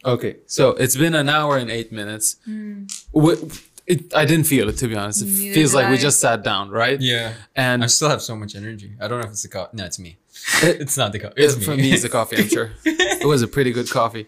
[0.06, 2.38] Okay, so it's been an hour and eight minutes.
[3.16, 3.42] Wh-
[3.86, 5.22] It, I didn't feel it to be honest.
[5.22, 7.00] It Neither feels did like we just sat down, right?
[7.02, 7.34] yeah.
[7.54, 8.94] And I still have so much energy.
[9.02, 9.76] I don't know if it's the coffee.
[9.78, 10.18] No, it's me.
[10.64, 11.34] It's not the coffee.
[11.44, 11.64] It's me.
[11.66, 12.38] for me, it's the coffee.
[12.38, 14.26] I'm sure it was a pretty good coffee.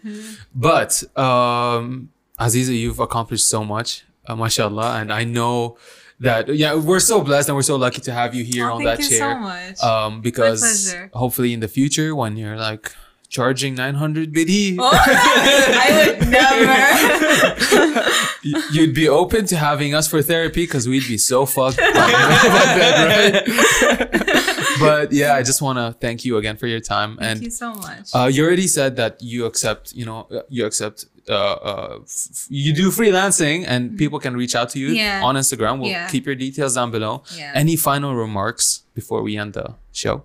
[0.53, 5.78] But um, Aziza, you've accomplished so much, uh, mashallah, and I know
[6.20, 8.84] that yeah, we're so blessed and we're so lucky to have you here Oh, on
[8.84, 9.34] thank that you chair.
[9.34, 9.84] so much.
[9.84, 12.93] Um, because hopefully in the future, when you're like
[13.28, 18.09] charging 900 BD, Oh, I would never.
[18.74, 21.78] you'd be open to having us for therapy because we'd be so fucked.
[21.78, 24.80] that, right?
[24.80, 27.18] but yeah, I just want to thank you again for your time.
[27.18, 28.10] Thank and you so much.
[28.14, 32.45] uh, you already said that you accept, you know, uh, you accept, uh, uh, f-
[32.49, 35.22] you do freelancing and people can reach out to you Yeah.
[35.23, 35.80] on Instagram.
[35.80, 36.07] We'll Yeah.
[36.10, 37.23] keep your details down below.
[37.35, 37.52] Yeah.
[37.56, 40.23] Any final remarks before we end the show?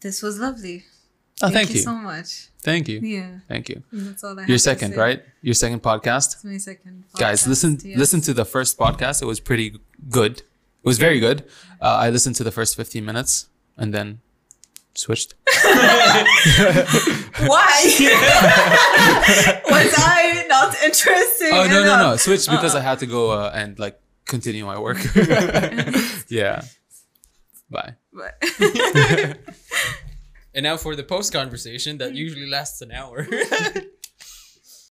[0.00, 0.84] this was lovely.
[1.42, 1.80] Oh, thank, you.
[1.80, 2.48] so much.
[2.62, 2.98] Thank you.
[3.00, 3.82] Yeah, Thank you.
[3.92, 5.22] that's all I Your second, right?
[5.42, 6.34] Your second podcast.
[6.34, 7.04] It's my second.
[7.16, 7.96] Guys, listen yes.
[8.02, 9.22] listen to the first podcast.
[9.22, 9.68] It was pretty
[10.10, 10.34] good.
[10.82, 11.38] It was very good.
[11.80, 13.46] Uh, I listened to the first 15 minutes
[13.76, 14.20] and then
[14.94, 15.34] switched.
[17.52, 17.74] Why?
[19.70, 20.17] Was I
[20.88, 21.50] not interested?
[21.52, 21.94] Oh no no no!
[21.94, 22.20] enough?
[22.20, 24.98] Switched because I had to go uh, and like continue my work.
[26.28, 26.62] yeah.
[27.70, 27.94] Bye.
[28.12, 28.34] But-
[30.54, 33.26] And now for the post conversation that usually lasts an hour.